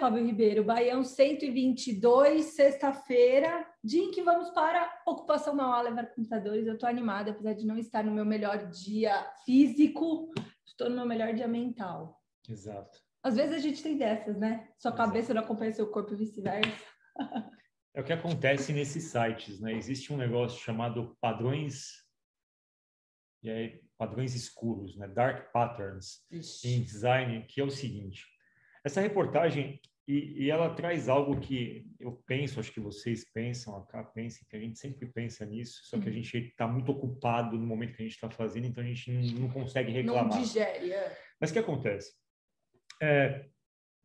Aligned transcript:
Fábio 0.00 0.24
Ribeiro. 0.24 0.64
Baião 0.64 1.04
122, 1.04 2.46
sexta-feira, 2.46 3.66
dia 3.84 4.02
em 4.02 4.10
que 4.10 4.22
vamos 4.22 4.48
para 4.48 4.90
ocupação 5.06 5.54
manual 5.54 5.82
levar 5.82 6.06
computadores. 6.06 6.66
Eu 6.66 6.72
estou 6.72 6.88
animada, 6.88 7.32
apesar 7.32 7.52
de 7.52 7.66
não 7.66 7.76
estar 7.76 8.02
no 8.02 8.10
meu 8.10 8.24
melhor 8.24 8.70
dia 8.70 9.30
físico, 9.44 10.32
estou 10.66 10.88
no 10.88 10.96
meu 10.96 11.04
melhor 11.04 11.34
dia 11.34 11.46
mental. 11.46 12.18
Exato. 12.48 12.98
Às 13.22 13.36
vezes 13.36 13.54
a 13.54 13.58
gente 13.58 13.82
tem 13.82 13.98
dessas, 13.98 14.38
né? 14.38 14.70
Sua 14.78 14.90
Exato. 14.90 14.96
cabeça 14.96 15.34
não 15.34 15.42
acompanha 15.42 15.74
seu 15.74 15.86
corpo 15.90 16.14
e 16.14 16.16
vice-versa. 16.16 16.84
É 17.92 18.00
o 18.00 18.04
que 18.04 18.12
acontece 18.14 18.72
nesses 18.72 19.04
sites, 19.04 19.60
né? 19.60 19.74
Existe 19.74 20.14
um 20.14 20.16
negócio 20.16 20.58
chamado 20.60 21.14
padrões 21.20 22.08
e 23.42 23.50
aí, 23.50 23.82
padrões 23.98 24.34
escuros, 24.34 24.96
né? 24.96 25.08
Dark 25.08 25.52
patterns 25.52 26.24
Ixi. 26.30 26.68
em 26.68 26.82
design, 26.82 27.44
que 27.46 27.60
é 27.60 27.64
o 27.64 27.70
seguinte. 27.70 28.24
Essa 28.84 29.00
reportagem 29.00 29.80
e, 30.08 30.44
e 30.44 30.50
ela 30.50 30.74
traz 30.74 31.08
algo 31.08 31.38
que 31.40 31.86
eu 32.00 32.12
penso, 32.26 32.58
acho 32.58 32.72
que 32.72 32.80
vocês 32.80 33.30
pensam, 33.32 33.76
a 33.76 33.86
Cá 33.86 34.02
pensem, 34.02 34.44
que 34.48 34.56
a 34.56 34.58
gente 34.60 34.78
sempre 34.78 35.06
pensa 35.06 35.44
nisso, 35.46 35.80
só 35.84 35.98
que 35.98 36.04
a 36.04 36.06
Uhum. 36.08 36.14
gente 36.22 36.36
está 36.38 36.66
muito 36.66 36.90
ocupado 36.90 37.56
no 37.56 37.66
momento 37.66 37.94
que 37.94 38.02
a 38.02 38.06
gente 38.06 38.14
está 38.14 38.30
fazendo, 38.30 38.66
então 38.66 38.82
a 38.82 38.86
gente 38.86 39.12
não, 39.12 39.42
não 39.42 39.50
consegue 39.50 39.90
Não 39.92 39.96
reclamar. 40.02 40.40
digere. 40.40 40.92
é. 40.92 41.16
Mas 41.40 41.50
o 41.50 41.52
que 41.52 41.58
acontece? 41.60 42.12
É, 43.00 43.46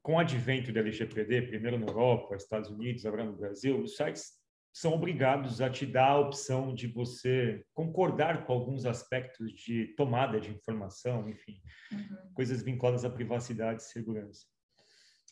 com 0.03 0.13
o 0.13 0.19
advento 0.19 0.71
da 0.71 0.79
LGPD, 0.81 1.41
primeiro 1.43 1.79
na 1.79 1.87
Europa, 1.87 2.35
Estados 2.35 2.69
Unidos, 2.69 3.05
agora 3.05 3.23
no 3.25 3.35
Brasil, 3.35 3.81
os 3.81 3.95
sites 3.95 4.33
são 4.71 4.93
obrigados 4.93 5.61
a 5.61 5.69
te 5.69 5.85
dar 5.85 6.09
a 6.11 6.19
opção 6.19 6.75
de 6.75 6.85
você 6.87 7.63
concordar 7.73 8.45
com 8.45 8.53
alguns 8.53 8.85
aspectos 8.85 9.51
de 9.53 9.87
tomada 9.95 10.39
de 10.39 10.51
informação, 10.51 11.27
enfim, 11.29 11.59
Uhum. 11.91 12.33
coisas 12.33 12.61
vinculadas 12.61 13.03
à 13.05 13.09
privacidade 13.09 13.81
e 13.81 13.85
segurança. 13.85 14.45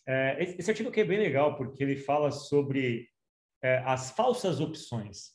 É, 0.08 0.44
esse 0.58 0.70
artigo 0.70 0.90
aqui 0.90 1.02
é 1.02 1.06
bem 1.06 1.20
legal 1.20 1.56
porque 1.56 1.82
ele 1.82 1.96
fala 1.96 2.32
sobre 2.32 3.08
é, 3.64 3.78
as 3.86 4.12
falsas 4.12 4.59
opções 4.59 5.32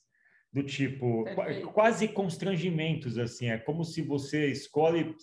do 0.52 0.62
tipo 0.62 1.24
Perfeito. 1.24 1.68
quase 1.70 2.08
constrangimentos 2.08 3.16
assim 3.18 3.48
é 3.50 3.58
como 3.58 3.84
se 3.84 4.02
você 4.02 4.50
escolhe 4.50 5.14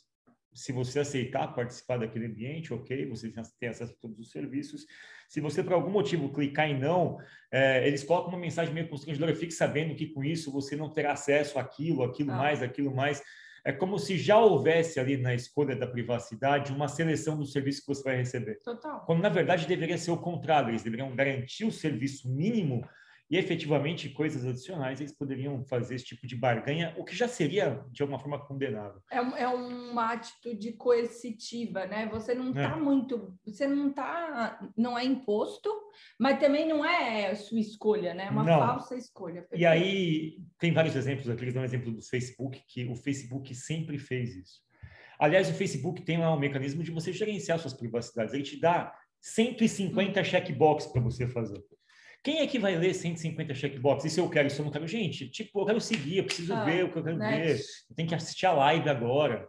se 0.54 0.72
você 0.72 1.00
aceitar 1.00 1.54
participar 1.54 1.98
daquele 1.98 2.26
ambiente 2.28 2.74
ok 2.74 3.06
você 3.08 3.30
tem 3.32 3.44
tem 3.60 3.70
acesso 3.70 3.94
a 3.94 4.02
todos 4.02 4.20
os 4.20 4.32
serviços 4.32 4.86
se 5.28 5.40
você 5.42 5.64
por 5.64 5.74
algum 5.74 5.92
motivo 5.92 6.32
clicar 6.34 6.70
em 6.70 6.80
não 6.80 7.18
é, 7.52 7.88
eles 7.88 8.04
colocam 8.04 8.30
uma 8.30 8.40
mensagem 8.40 8.74
meio 8.74 8.88
constrangedora 8.88 9.36
fique 9.36 9.54
sabendo 9.54 9.96
que 9.96 10.08
com 10.08 10.24
isso 10.24 10.52
você 10.52 10.76
não 10.76 10.92
terá 10.92 11.12
acesso 11.14 11.60
àquilo 11.60 12.04
aquilo 12.04 12.32
Ah. 12.32 12.38
mais 12.38 12.62
aquilo 12.64 12.94
mais 12.96 13.22
é 13.66 13.72
como 13.72 13.98
se 13.98 14.16
já 14.16 14.38
houvesse 14.38 15.00
ali 15.00 15.18
na 15.18 15.34
escolha 15.34 15.76
da 15.76 15.88
privacidade 15.88 16.72
uma 16.72 16.88
seleção 16.88 17.36
do 17.36 17.46
serviço 17.48 17.82
que 17.82 17.88
você 17.88 18.04
vai 18.04 18.16
receber. 18.16 18.60
Total. 18.64 19.04
Quando, 19.08 19.24
na 19.24 19.30
verdade, 19.30 19.66
deveria 19.66 19.98
ser 19.98 20.12
o 20.12 20.18
contrário. 20.18 20.70
Eles 20.70 20.84
deveriam 20.84 21.16
garantir 21.16 21.66
o 21.66 21.72
serviço 21.72 22.30
mínimo 22.30 22.88
e, 23.30 23.38
efetivamente, 23.38 24.10
coisas 24.10 24.46
adicionais, 24.46 25.00
eles 25.02 25.16
poderiam 25.18 25.64
fazer 25.66 25.96
esse 25.96 26.06
tipo 26.06 26.28
de 26.28 26.36
barganha, 26.36 26.94
o 26.98 27.04
que 27.04 27.16
já 27.16 27.28
seria, 27.28 27.84
de 27.92 28.02
alguma 28.04 28.20
forma, 28.20 28.40
condenável. 28.46 29.02
É, 29.12 29.18
é 29.18 29.48
uma 29.48 30.14
atitude 30.14 30.74
coercitiva, 30.74 31.86
né? 31.88 32.08
Você 32.12 32.36
não 32.36 32.48
É. 32.48 32.50
está 32.66 32.78
muito, 32.78 33.36
você 33.46 33.66
não 33.66 33.92
tá, 33.92 34.60
não 34.78 34.98
é 34.98 35.04
imposto, 35.04 35.70
mas 36.20 36.40
também 36.40 36.68
não 36.68 36.86
é 36.86 37.34
sua 37.36 37.60
escolha, 37.60 38.14
né? 38.14 38.26
É 38.28 38.30
uma 38.30 38.44
Não. 38.44 38.60
falsa 38.60 38.96
escolha. 38.96 39.48
E 39.54 39.66
aí, 39.66 40.38
tem 40.60 40.72
vários 40.72 40.96
exemplos 40.96 41.28
aqui. 41.30 41.44
Eles 41.44 41.54
dão 41.54 41.64
um 41.64 41.66
exemplo 41.66 41.92
do 41.92 42.02
Facebook, 42.02 42.62
que 42.68 42.86
o 42.86 42.96
Facebook 42.96 43.56
sempre 43.56 43.98
fez 43.98 44.36
isso. 44.36 44.62
Aliás, 45.18 45.50
o 45.50 45.54
Facebook 45.54 46.04
tem 46.04 46.18
lá 46.20 46.32
um 46.34 46.40
mecanismo 46.40 46.84
de 46.84 46.92
você 46.92 47.12
gerenciar 47.12 47.58
suas 47.58 47.74
privacidades. 47.74 48.34
Ele 48.34 48.44
te 48.44 48.60
dá 48.60 48.94
150 49.22 50.24
checkbox 50.24 50.86
para 50.88 51.02
você 51.02 51.28
fazer. 51.28 51.64
Quem 52.26 52.40
é 52.40 52.48
que 52.48 52.58
vai 52.58 52.76
ler 52.76 52.94
150 52.96 53.54
checkbox? 53.54 54.04
Isso 54.04 54.20
eu 54.20 54.28
quero, 54.28 54.48
isso 54.48 54.60
eu 54.60 54.66
não 54.66 54.72
quero. 54.72 54.88
Gente, 54.88 55.30
tipo, 55.30 55.62
eu 55.62 55.66
quero 55.68 55.80
seguir, 55.80 56.18
eu 56.18 56.24
preciso 56.26 56.54
Ah, 56.56 56.66
ver 56.66 56.84
o 56.86 56.92
que 56.92 56.98
eu 56.98 57.04
quero 57.04 57.18
né? 57.18 57.38
ver. 57.46 57.60
Eu 57.90 57.96
tenho 57.96 58.10
que 58.10 58.16
assistir 58.16 58.48
a 58.48 58.52
live 58.52 58.90
agora. 58.90 59.48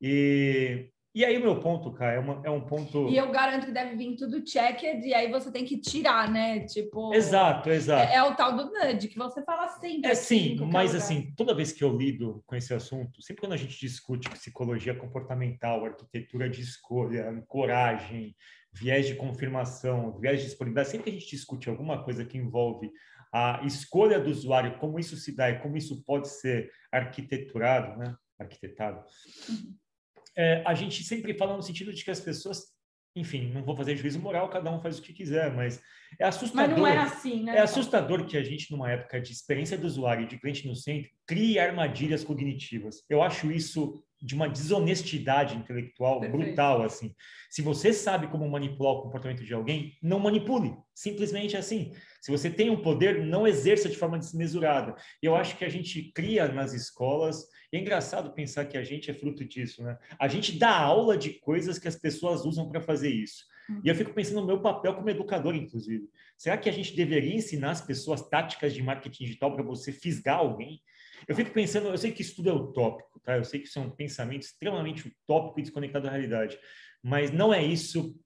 E, 0.00 0.88
e 1.14 1.24
aí 1.24 1.36
o 1.36 1.40
meu 1.42 1.60
ponto, 1.60 1.92
cara, 1.92 2.12
é, 2.14 2.18
uma- 2.18 2.42
é 2.44 2.50
um 2.50 2.60
ponto... 2.62 3.08
E 3.08 3.16
eu 3.16 3.30
garanto 3.30 3.66
que 3.66 3.72
deve 3.72 3.96
vir 3.96 4.16
tudo 4.16 4.42
checked, 4.48 5.06
e 5.06 5.12
aí 5.14 5.30
você 5.30 5.50
tem 5.52 5.64
que 5.64 5.78
tirar, 5.78 6.30
né? 6.30 6.60
Tipo. 6.60 7.12
Exato, 7.14 7.70
exato. 7.70 8.10
É, 8.10 8.16
é 8.16 8.22
o 8.22 8.34
tal 8.34 8.56
do 8.56 8.64
nudge, 8.72 9.08
que 9.08 9.18
você 9.18 9.42
fala 9.44 9.68
sempre. 9.68 10.08
É 10.08 10.12
assim, 10.12 10.56
sim, 10.56 10.64
mas 10.72 10.92
lugar. 10.92 11.04
assim, 11.04 11.32
toda 11.36 11.54
vez 11.54 11.72
que 11.72 11.84
eu 11.84 11.96
lido 11.96 12.42
com 12.46 12.56
esse 12.56 12.72
assunto, 12.72 13.20
sempre 13.22 13.40
quando 13.40 13.52
a 13.52 13.56
gente 13.58 13.78
discute 13.78 14.28
psicologia 14.30 14.94
comportamental, 14.94 15.84
arquitetura 15.84 16.48
de 16.48 16.60
escolha, 16.62 17.42
coragem, 17.46 18.34
viés 18.76 19.06
de 19.06 19.14
confirmação, 19.14 20.18
viés 20.18 20.40
de 20.40 20.46
disponibilidade, 20.46 20.90
sempre 20.90 21.04
que 21.04 21.16
a 21.16 21.20
gente 21.20 21.30
discute 21.30 21.68
alguma 21.68 22.04
coisa 22.04 22.24
que 22.24 22.36
envolve 22.36 22.90
a 23.32 23.62
escolha 23.64 24.20
do 24.20 24.30
usuário, 24.30 24.78
como 24.78 24.98
isso 24.98 25.16
se 25.16 25.34
dá 25.34 25.50
e 25.50 25.58
como 25.60 25.76
isso 25.76 26.02
pode 26.04 26.28
ser 26.28 26.70
arquiteturado, 26.92 27.98
né? 27.98 28.14
Arquitetado. 28.38 29.02
Uhum. 29.48 29.74
É, 30.36 30.62
a 30.66 30.74
gente 30.74 31.02
sempre 31.02 31.34
fala 31.34 31.56
no 31.56 31.62
sentido 31.62 31.92
de 31.92 32.04
que 32.04 32.10
as 32.10 32.20
pessoas, 32.20 32.64
enfim, 33.14 33.50
não 33.52 33.64
vou 33.64 33.74
fazer 33.74 33.96
juízo 33.96 34.20
moral, 34.20 34.50
cada 34.50 34.70
um 34.70 34.80
faz 34.80 34.98
o 34.98 35.02
que 35.02 35.12
quiser, 35.12 35.52
mas 35.54 35.78
é 36.18 36.24
Mas 36.24 36.36
assustador. 36.36 36.78
não 36.78 36.86
é 36.86 36.98
assim, 36.98 37.42
né? 37.42 37.56
É 37.56 37.60
assustador 37.60 38.26
que 38.26 38.36
a 38.36 38.42
gente, 38.42 38.70
numa 38.70 38.90
época 38.90 39.20
de 39.20 39.32
experiência 39.32 39.76
do 39.76 39.86
usuário 39.86 40.24
e 40.24 40.28
de 40.28 40.38
cliente 40.38 40.66
no 40.66 40.76
centro, 40.76 41.10
crie 41.26 41.58
armadilhas 41.58 42.22
cognitivas. 42.22 43.04
Eu 43.08 43.22
acho 43.22 43.50
isso 43.50 44.04
de 44.20 44.34
uma 44.34 44.48
desonestidade 44.48 45.56
intelectual 45.56 46.20
Perfeito. 46.20 46.46
brutal, 46.46 46.82
assim. 46.82 47.14
Se 47.50 47.62
você 47.62 47.92
sabe 47.92 48.28
como 48.28 48.48
manipular 48.48 48.94
o 48.94 49.02
comportamento 49.02 49.44
de 49.44 49.54
alguém, 49.54 49.96
não 50.02 50.18
manipule. 50.18 50.76
Simplesmente 50.94 51.56
assim. 51.56 51.92
Se 52.20 52.30
você 52.30 52.50
tem 52.50 52.70
um 52.70 52.80
poder, 52.80 53.24
não 53.24 53.46
exerça 53.46 53.88
de 53.88 53.96
forma 53.96 54.18
desmesurada. 54.18 54.96
Eu 55.22 55.36
acho 55.36 55.56
que 55.56 55.64
a 55.64 55.68
gente 55.68 56.10
cria 56.12 56.48
nas 56.48 56.72
escolas, 56.72 57.46
e 57.72 57.76
é 57.76 57.80
engraçado 57.80 58.32
pensar 58.32 58.64
que 58.64 58.78
a 58.78 58.82
gente 58.82 59.10
é 59.10 59.14
fruto 59.14 59.44
disso, 59.44 59.82
né? 59.82 59.98
A 60.18 60.28
gente 60.28 60.58
dá 60.58 60.76
aula 60.76 61.16
de 61.16 61.30
coisas 61.40 61.78
que 61.78 61.88
as 61.88 61.96
pessoas 61.96 62.44
usam 62.44 62.68
para 62.68 62.80
fazer 62.80 63.10
isso. 63.10 63.44
E 63.82 63.88
eu 63.88 63.94
fico 63.94 64.12
pensando 64.12 64.40
no 64.40 64.46
meu 64.46 64.60
papel 64.60 64.94
como 64.94 65.10
educador, 65.10 65.54
inclusive. 65.54 66.08
Será 66.36 66.56
que 66.56 66.68
a 66.68 66.72
gente 66.72 66.94
deveria 66.94 67.34
ensinar 67.34 67.70
as 67.70 67.80
pessoas 67.80 68.28
táticas 68.28 68.72
de 68.72 68.82
marketing 68.82 69.24
digital 69.24 69.52
para 69.54 69.64
você 69.64 69.90
fisgar 69.90 70.38
alguém? 70.38 70.80
Eu 71.26 71.34
fico 71.34 71.50
pensando, 71.50 71.88
eu 71.88 71.98
sei 71.98 72.12
que 72.12 72.22
isso 72.22 72.36
tudo 72.36 72.50
é 72.50 72.52
utópico, 72.52 73.20
tá? 73.20 73.36
Eu 73.36 73.44
sei 73.44 73.60
que 73.60 73.66
isso 73.66 73.78
é 73.78 73.82
um 73.82 73.90
pensamento 73.90 74.42
extremamente 74.42 75.08
utópico 75.08 75.58
e 75.58 75.62
desconectado 75.62 76.04
da 76.04 76.10
realidade, 76.10 76.58
mas 77.02 77.30
não 77.30 77.52
é 77.52 77.62
isso, 77.62 78.18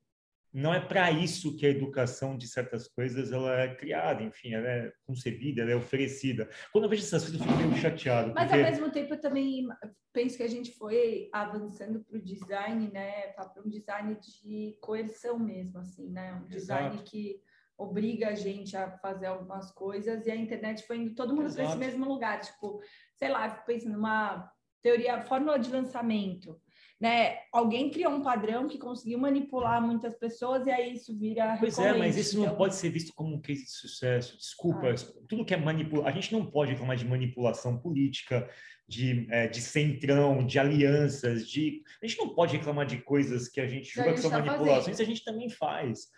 não 0.53 0.75
é 0.75 0.81
para 0.81 1.11
isso 1.11 1.57
que 1.57 1.67
a 1.67 1.71
educação 1.71 2.37
de 2.37 2.49
certas 2.49 2.89
coisas 2.89 3.33
ela 3.33 3.61
é 3.61 3.75
criada, 3.75 4.23
enfim, 4.23 4.55
ela 4.55 4.69
é 4.69 4.93
concebida, 5.07 5.63
ela 5.63 5.71
é 5.71 5.77
oferecida. 5.77 6.49
Quando 6.73 6.85
eu 6.85 6.91
vejo 6.91 7.03
essas 7.03 7.23
coisas, 7.23 7.41
eu 7.41 7.47
fico 7.47 7.69
meio 7.69 7.77
chateado, 7.77 8.33
Mas 8.35 8.49
porque 8.49 8.63
ao 8.63 8.71
mesmo 8.71 8.91
tempo 8.91 9.15
eu 9.15 9.21
também 9.21 9.69
penso 10.13 10.37
que 10.37 10.43
a 10.43 10.49
gente 10.49 10.77
foi 10.77 11.29
avançando 11.33 12.05
para 12.05 12.19
o 12.19 12.23
design, 12.23 12.91
né? 12.91 13.29
Para 13.29 13.63
um 13.65 13.69
design 13.69 14.17
de 14.21 14.77
coerção 14.81 15.39
mesmo, 15.39 15.79
assim, 15.79 16.09
né? 16.11 16.35
Um 16.35 16.47
design 16.47 16.95
Exato. 16.95 17.11
que 17.11 17.41
obriga 17.81 18.29
a 18.29 18.35
gente 18.35 18.77
a 18.77 18.91
fazer 18.99 19.27
algumas 19.27 19.71
coisas 19.73 20.27
e 20.27 20.31
a 20.31 20.37
internet 20.37 20.87
foi 20.87 20.99
indo 20.99 21.15
todo 21.15 21.35
mundo 21.35 21.53
para 21.53 21.65
esse 21.65 21.77
mesmo 21.77 22.07
lugar, 22.07 22.41
tipo, 22.41 22.81
sei 23.17 23.29
lá, 23.29 23.49
pensando 23.49 23.95
numa 23.95 24.51
teoria, 24.83 25.23
fórmula 25.23 25.59
de 25.59 25.71
lançamento, 25.71 26.59
né? 27.01 27.39
Alguém 27.53 27.91
criou 27.91 28.13
um 28.13 28.23
padrão 28.23 28.69
que 28.69 28.79
conseguiu 28.79 29.19
manipular 29.19 29.81
muitas 29.81 30.15
pessoas 30.15 30.67
e 30.67 30.71
aí 30.71 30.93
isso 30.95 31.19
vira 31.19 31.57
Pois 31.59 31.79
é, 31.79 31.93
mas 31.93 32.17
isso 32.17 32.37
não 32.37 32.45
Então, 32.45 32.57
pode 32.57 32.75
ser 32.75 32.91
visto 32.91 33.13
como 33.15 33.35
um 33.35 33.41
case 33.41 33.65
de 33.65 33.71
sucesso. 33.71 34.37
Desculpa, 34.37 34.91
Ah. 34.91 34.95
tudo 35.29 35.45
que 35.45 35.55
é 35.55 35.57
manipulação. 35.57 36.09
A 36.09 36.13
gente 36.13 36.33
não 36.33 36.45
pode 36.45 36.73
reclamar 36.73 36.97
de 36.97 37.05
manipulação 37.07 37.79
política, 37.79 38.49
de, 38.87 39.27
eh, 39.31 39.49
de 39.49 39.61
centrão, 39.61 40.45
de 40.45 40.59
alianças, 40.59 41.49
de. 41.49 41.83
A 42.03 42.07
gente 42.07 42.19
não 42.19 42.35
pode 42.35 42.57
reclamar 42.57 42.87
de 42.87 42.99
coisas 42.99 43.49
que 43.49 43.61
a 43.61 43.67
gente 43.67 43.95
julga 43.95 44.13
que 44.15 44.21
são 44.21 44.31
tá 44.31 44.39
manipulações, 44.39 44.85
fazendo. 44.97 45.01
a 45.01 45.05
gente 45.05 45.25
também 45.25 45.49
faz. 45.49 46.09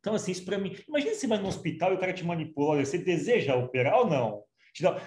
Então, 0.00 0.14
assim, 0.14 0.32
isso 0.32 0.44
para 0.44 0.58
mim. 0.58 0.76
Imagina 0.88 1.14
você 1.14 1.26
vai 1.26 1.38
no 1.38 1.48
hospital 1.48 1.92
e 1.92 1.96
o 1.96 1.98
cara 1.98 2.12
te 2.12 2.24
manipula. 2.24 2.70
Olha, 2.70 2.84
você 2.84 2.98
deseja 2.98 3.54
operar 3.54 3.98
ou 3.98 4.06
não? 4.08 4.42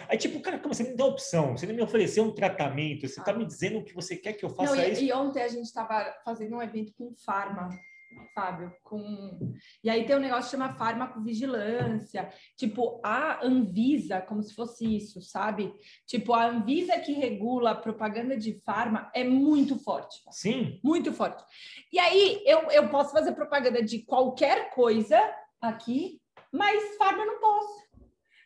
Aí, 0.08 0.18
tipo, 0.18 0.40
cara, 0.42 0.60
como 0.60 0.74
você 0.74 0.84
me 0.84 0.96
dá 0.96 1.06
opção? 1.06 1.58
Você 1.58 1.66
nem 1.66 1.76
me 1.76 1.82
ofereceu 1.82 2.24
um 2.24 2.34
tratamento, 2.34 3.08
você 3.08 3.20
está 3.20 3.32
Ah. 3.32 3.36
me 3.36 3.46
dizendo 3.46 3.84
que 3.84 3.94
você 3.94 4.16
quer 4.16 4.34
que 4.34 4.44
eu 4.46 4.50
Não, 4.50 4.56
faça 4.56 4.86
e, 4.88 4.92
isso. 4.92 5.04
e 5.04 5.12
ontem 5.14 5.42
a 5.42 5.48
gente 5.48 5.66
estava 5.66 6.14
fazendo 6.24 6.58
um 6.58 6.62
evento 6.62 6.94
com 6.98 7.14
Farma, 7.26 7.70
Fábio, 8.34 8.74
com... 8.84 9.54
E 9.84 9.90
aí 9.90 10.06
tem 10.06 10.16
um 10.16 10.20
negócio 10.20 10.46
que 10.46 10.52
chama 10.52 10.74
farmacovigilância, 10.74 12.30
tipo 12.58 13.00
a 13.04 13.46
Anvisa, 13.46 14.22
como 14.22 14.42
se 14.42 14.54
fosse 14.54 14.96
isso, 14.96 15.22
sabe? 15.22 15.74
Tipo, 16.06 16.34
a 16.34 16.48
Anvisa 16.48 17.00
que 17.00 17.14
regula 17.14 17.72
a 17.72 17.76
propaganda 17.76 18.36
de 18.36 18.60
farma 18.66 19.12
é 19.14 19.24
muito 19.24 19.78
forte, 19.78 20.22
Sim, 20.32 20.80
muito 20.84 21.14
forte. 21.14 21.44
E 21.92 22.00
aí 22.00 22.42
eu, 22.46 22.72
eu 22.72 22.90
posso 22.90 23.12
fazer 23.12 23.34
propaganda 23.34 23.84
de 23.84 24.00
qualquer 24.00 24.70
coisa 24.72 25.20
aqui, 25.62 26.20
mas 26.52 26.98
farma 26.98 27.24
eu 27.24 27.28
não 27.28 27.40
posso. 27.40 27.84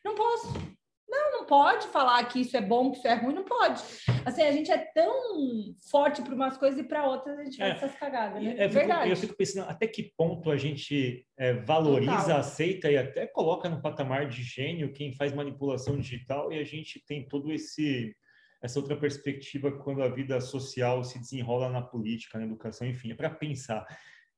Não 0.03 0.15
posso. 0.15 0.76
Não, 1.07 1.31
não 1.31 1.45
pode 1.45 1.87
falar 1.87 2.23
que 2.25 2.41
isso 2.41 2.57
é 2.57 2.61
bom, 2.61 2.91
que 2.91 2.97
isso 2.97 3.07
é 3.07 3.13
ruim, 3.13 3.33
não 3.33 3.43
pode. 3.43 3.81
Assim, 4.25 4.41
a 4.41 4.51
gente 4.51 4.69
é 4.69 4.77
tão 4.77 5.73
forte 5.89 6.21
para 6.21 6.35
umas 6.35 6.57
coisas 6.57 6.77
e 6.79 6.83
para 6.83 7.07
outras 7.07 7.39
a 7.39 7.43
gente 7.45 7.57
faz 7.57 7.71
é, 7.71 7.75
essas 7.75 7.95
cagadas, 7.97 8.43
né? 8.43 8.55
É, 8.57 8.67
Verdade. 8.67 9.09
Eu 9.09 9.15
fico 9.15 9.35
pensando 9.35 9.69
até 9.69 9.87
que 9.87 10.11
ponto 10.17 10.51
a 10.51 10.57
gente 10.57 11.25
é, 11.37 11.53
valoriza, 11.53 12.17
Total. 12.17 12.39
aceita 12.39 12.91
e 12.91 12.97
até 12.97 13.25
coloca 13.25 13.69
no 13.69 13.81
patamar 13.81 14.27
de 14.27 14.43
gênio 14.43 14.91
quem 14.91 15.13
faz 15.13 15.33
manipulação 15.33 15.97
digital 15.97 16.51
e 16.51 16.59
a 16.59 16.63
gente 16.63 17.03
tem 17.05 17.25
todo 17.27 17.51
esse 17.51 18.15
essa 18.61 18.79
outra 18.79 18.97
perspectiva 18.97 19.71
quando 19.71 20.01
a 20.01 20.09
vida 20.09 20.41
social 20.41 21.03
se 21.03 21.19
desenrola 21.19 21.69
na 21.69 21.81
política, 21.81 22.39
na 22.39 22.45
educação, 22.45 22.87
enfim, 22.87 23.11
é 23.11 23.15
para 23.15 23.29
pensar. 23.29 23.85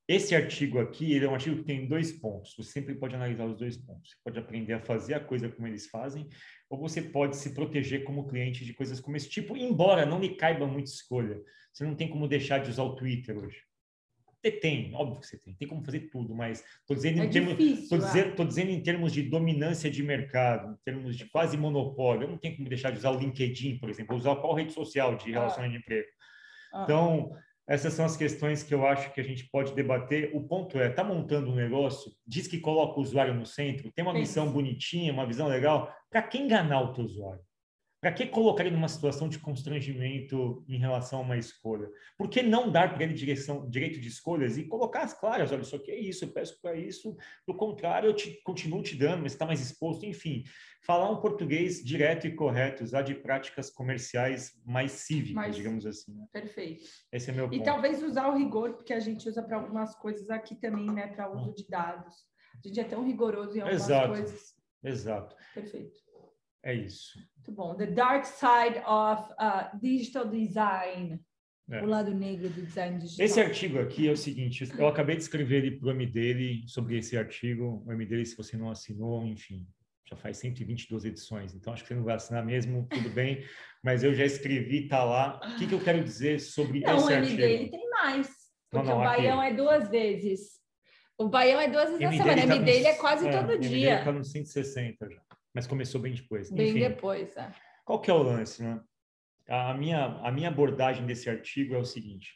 Esse 0.10 0.36
artigo 0.36 0.80
aqui, 0.80 1.14
ele 1.14 1.26
é 1.26 1.30
um 1.30 1.36
artigo 1.36 1.58
que 1.58 1.66
tem 1.66 1.86
dois 1.86 2.12
pontos. 2.12 2.56
Você 2.58 2.72
sempre 2.72 2.96
pode 2.96 3.14
analisar 3.14 3.46
os 3.46 3.56
dois 3.56 3.78
pontos. 3.78 4.10
Você 4.10 4.16
pode 4.24 4.40
aprender 4.40 4.74
a 4.74 4.80
fazer 4.80 5.14
a 5.14 5.20
coisa 5.20 5.48
como 5.48 5.68
eles 5.68 5.86
fazem, 5.86 6.28
ou 6.68 6.80
você 6.80 7.00
pode 7.00 7.38
se 7.38 7.54
proteger 7.54 8.04
como 8.04 8.28
cliente 8.28 8.66
de 8.66 8.74
coisas 8.74 9.00
como 9.00 9.16
esse 9.16 9.30
tipo, 9.30 9.56
embora 9.56 10.08
não 10.08 10.20
lhe 10.20 10.30
caiba 10.30 10.66
muita 10.66 10.90
escolha. 10.90 11.40
Você 11.72 11.84
não 11.84 11.94
tem 11.94 12.10
como 12.10 12.28
deixar 12.28 12.58
de 12.58 12.72
usar 12.72 12.82
o 12.82 12.96
Twitter 12.96 13.38
hoje. 13.38 13.62
Você 14.42 14.50
tem, 14.50 14.96
óbvio 14.96 15.20
que 15.20 15.28
você 15.28 15.38
tem, 15.38 15.54
tem 15.54 15.68
como 15.68 15.86
fazer 15.86 16.10
tudo, 16.10 16.34
mas 16.34 16.64
estou 16.80 16.96
dizendo, 16.96 17.22
é 17.22 17.26
em 17.26 17.30
termos, 17.30 17.56
difícil, 17.56 17.90
tô 17.90 17.98
dizendo, 18.04 18.36
tô 18.36 18.46
dizendo 18.46 18.72
em 18.72 18.82
termos 18.82 19.14
de 19.14 19.22
dominância 19.22 19.92
de 19.92 20.02
mercado, 20.02 20.74
em 20.74 20.84
termos 20.84 21.16
de 21.16 21.26
quase 21.30 21.56
monopólio. 21.56 22.24
Eu 22.24 22.30
não 22.30 22.38
tenho 22.40 22.58
como 22.58 22.68
deixar 22.68 22.90
de 22.90 22.98
usar 22.98 23.12
o 23.12 23.20
LinkedIn, 23.20 23.78
por 23.78 23.92
exemplo, 23.92 24.16
usar 24.16 24.36
qual 24.38 24.56
rede 24.56 24.74
social 24.74 25.16
de 25.16 25.30
relacionamento 25.30 25.76
ah. 25.76 25.78
de 25.78 25.84
emprego. 25.84 26.08
Ah. 26.74 26.84
Então, 26.84 27.32
essas 27.70 27.94
são 27.94 28.04
as 28.04 28.18
questões 28.18 28.64
que 28.64 28.74
eu 28.74 28.84
acho 28.84 29.14
que 29.14 29.22
a 29.22 29.24
gente 29.24 29.48
pode 29.52 29.76
debater. 29.76 30.32
O 30.34 30.42
ponto 30.42 30.80
é, 30.80 30.90
está 30.90 31.04
montando 31.04 31.52
um 31.52 31.56
negócio, 31.56 32.12
diz 32.26 32.48
que 32.48 32.60
coloca 32.60 33.00
o 33.00 33.04
usuário 33.04 33.36
no 33.36 33.46
centro, 33.46 33.92
tem 33.92 34.04
uma 34.04 34.14
missão 34.14 34.52
bonitinha, 34.52 35.14
uma 35.14 35.28
visão 35.28 35.48
legal, 35.48 35.94
para 36.10 36.24
quem 36.24 36.46
enganar 36.46 36.82
o 36.82 36.94
teu 36.94 37.06
usuário? 37.06 37.44
Para 38.02 38.14
que 38.14 38.26
colocar 38.28 38.66
ele 38.66 38.76
numa 38.76 38.88
situação 38.88 39.28
de 39.28 39.40
constrangimento 39.40 40.64
em 40.70 40.78
relação 40.78 41.20
a 41.20 41.22
uma 41.22 41.38
escolha? 41.38 41.90
Por 42.18 42.30
que 42.30 42.42
não 42.42 42.72
dar 42.72 42.94
para 42.94 43.04
ele 43.04 43.14
direção, 43.14 43.70
direito 43.70 44.00
de 44.00 44.08
escolhas 44.08 44.58
e 44.58 44.64
colocar 44.64 45.02
as 45.02 45.14
claras? 45.14 45.52
Olha, 45.52 45.62
isso 45.62 45.76
aqui 45.76 45.92
é 45.92 46.00
isso, 46.00 46.24
eu 46.24 46.30
peço 46.30 46.62
para 46.62 46.76
isso, 46.76 47.18
do 47.46 47.54
contrário, 47.54 48.08
eu 48.08 48.14
te, 48.14 48.42
continuo 48.44 48.82
te 48.82 48.96
dando, 48.96 49.24
mas 49.24 49.34
está 49.34 49.46
mais 49.46 49.60
exposto. 49.60 50.06
Enfim, 50.06 50.46
falar 50.82 51.12
um 51.12 51.20
português 51.20 51.84
direto 51.84 52.26
e 52.26 52.34
correto, 52.34 52.86
usar 52.86 53.02
de 53.02 53.16
práticas 53.16 53.70
comerciais 53.70 54.54
mais 54.66 54.92
cívicas, 54.94 55.36
mais... 55.36 55.56
digamos 55.56 55.86
assim. 55.86 56.14
Né? 56.14 56.26
Perfeito. 56.32 56.86
Esse 57.12 57.32
é 57.32 57.34
meu 57.34 57.50
ponto. 57.50 57.60
E 57.60 57.64
talvez 57.64 58.02
usar 58.02 58.30
o 58.30 58.38
rigor, 58.38 58.76
porque 58.76 58.94
a 58.94 59.00
gente 59.00 59.28
usa 59.28 59.44
para 59.44 59.58
algumas 59.58 59.94
coisas 59.96 60.30
aqui 60.30 60.56
também, 60.56 60.86
né, 60.86 61.08
para 61.08 61.30
uso 61.30 61.54
de 61.54 61.68
dados. 61.68 62.16
A 62.64 62.68
gente 62.68 62.80
é 62.80 62.84
tão 62.86 63.06
rigoroso 63.06 63.58
em 63.58 63.62
algumas 63.62 63.84
Exato. 63.84 64.08
coisas. 64.08 64.54
Exato. 64.84 65.36
Perfeito. 65.54 66.09
É 66.64 66.74
isso. 66.74 67.18
Muito 67.38 67.52
bom. 67.52 67.76
The 67.76 67.88
Dark 67.88 68.26
Side 68.26 68.80
of 68.86 69.32
uh, 69.34 69.78
Digital 69.80 70.28
Design. 70.28 71.20
É. 71.72 71.84
O 71.84 71.86
lado 71.86 72.12
negro 72.12 72.50
do 72.50 72.64
design 72.64 72.98
digital. 72.98 73.24
Esse 73.24 73.40
artigo 73.40 73.78
aqui 73.78 74.08
é 74.08 74.12
o 74.12 74.18
seguinte: 74.18 74.68
eu 74.76 74.88
acabei 74.88 75.16
de 75.16 75.22
escrever 75.22 75.64
ele 75.64 75.78
para 75.78 75.90
o 75.90 75.92
M 75.92 76.04
dele 76.08 76.64
sobre 76.68 76.98
esse 76.98 77.16
artigo. 77.16 77.84
O 77.86 77.92
M 77.92 78.06
dele, 78.08 78.26
se 78.26 78.36
você 78.36 78.58
não 78.58 78.72
assinou, 78.72 79.24
enfim, 79.28 79.68
já 80.04 80.16
faz 80.16 80.38
122 80.38 81.06
edições, 81.06 81.54
então 81.54 81.72
acho 81.72 81.84
que 81.84 81.90
você 81.90 81.94
não 81.94 82.04
vai 82.04 82.16
assinar 82.16 82.44
mesmo, 82.44 82.88
tudo 82.90 83.12
bem, 83.12 83.46
mas 83.84 84.04
eu 84.04 84.16
já 84.16 84.26
escrevi, 84.26 84.88
tá 84.88 85.04
lá. 85.04 85.40
O 85.44 85.60
que, 85.60 85.68
que 85.68 85.76
eu 85.76 85.84
quero 85.84 86.04
dizer 86.04 86.40
sobre 86.40 86.80
não, 86.80 86.98
esse 86.98 87.14
artigo? 87.14 87.38
Não, 87.38 87.48
o 87.48 87.50
M 87.50 87.58
dele 87.58 87.70
tem 87.70 87.90
mais, 87.92 88.28
porque 88.72 88.88
não, 88.88 88.96
não, 88.96 89.02
o 89.02 89.06
Baião 89.06 89.40
aqui. 89.40 89.54
é 89.54 89.56
duas 89.56 89.90
vezes. 89.90 90.60
O 91.20 91.30
Baião 91.30 91.62
é 91.62 91.70
duas 91.70 91.90
vezes 91.92 92.02
na 92.02 92.12
semana, 92.12 92.32
o 92.32 92.46
M 92.46 92.48
tá 92.48 92.66
dele 92.66 92.88
é 92.88 92.96
quase 92.96 93.28
é, 93.28 93.32
todo 93.32 93.60
dia. 93.60 93.92
Ele 93.92 94.00
está 94.00 94.12
nos 94.12 94.32
160 94.32 95.08
já 95.08 95.22
mas 95.54 95.68
começou 95.68 96.02
bem 96.02 96.14
depois. 96.14 96.52
Bem 96.52 96.70
Enfim, 96.70 96.80
depois, 96.80 97.36
é. 97.38 97.54
Qual 97.86 98.02
que 98.02 98.10
é 98.10 98.14
o 98.14 98.24
lance, 98.24 98.62
né? 98.62 98.82
A 99.48 99.74
minha, 99.74 100.06
a 100.06 100.32
minha 100.32 100.50
abordagem 100.50 101.06
desse 101.06 101.30
artigo 101.30 101.74
é 101.74 101.78
o 101.78 101.86
seguinte: 101.86 102.34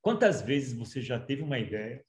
quantas 0.00 0.42
vezes 0.42 0.76
você 0.76 1.00
já 1.00 1.18
teve 1.18 1.42
uma 1.42 1.58
ideia 1.58 2.04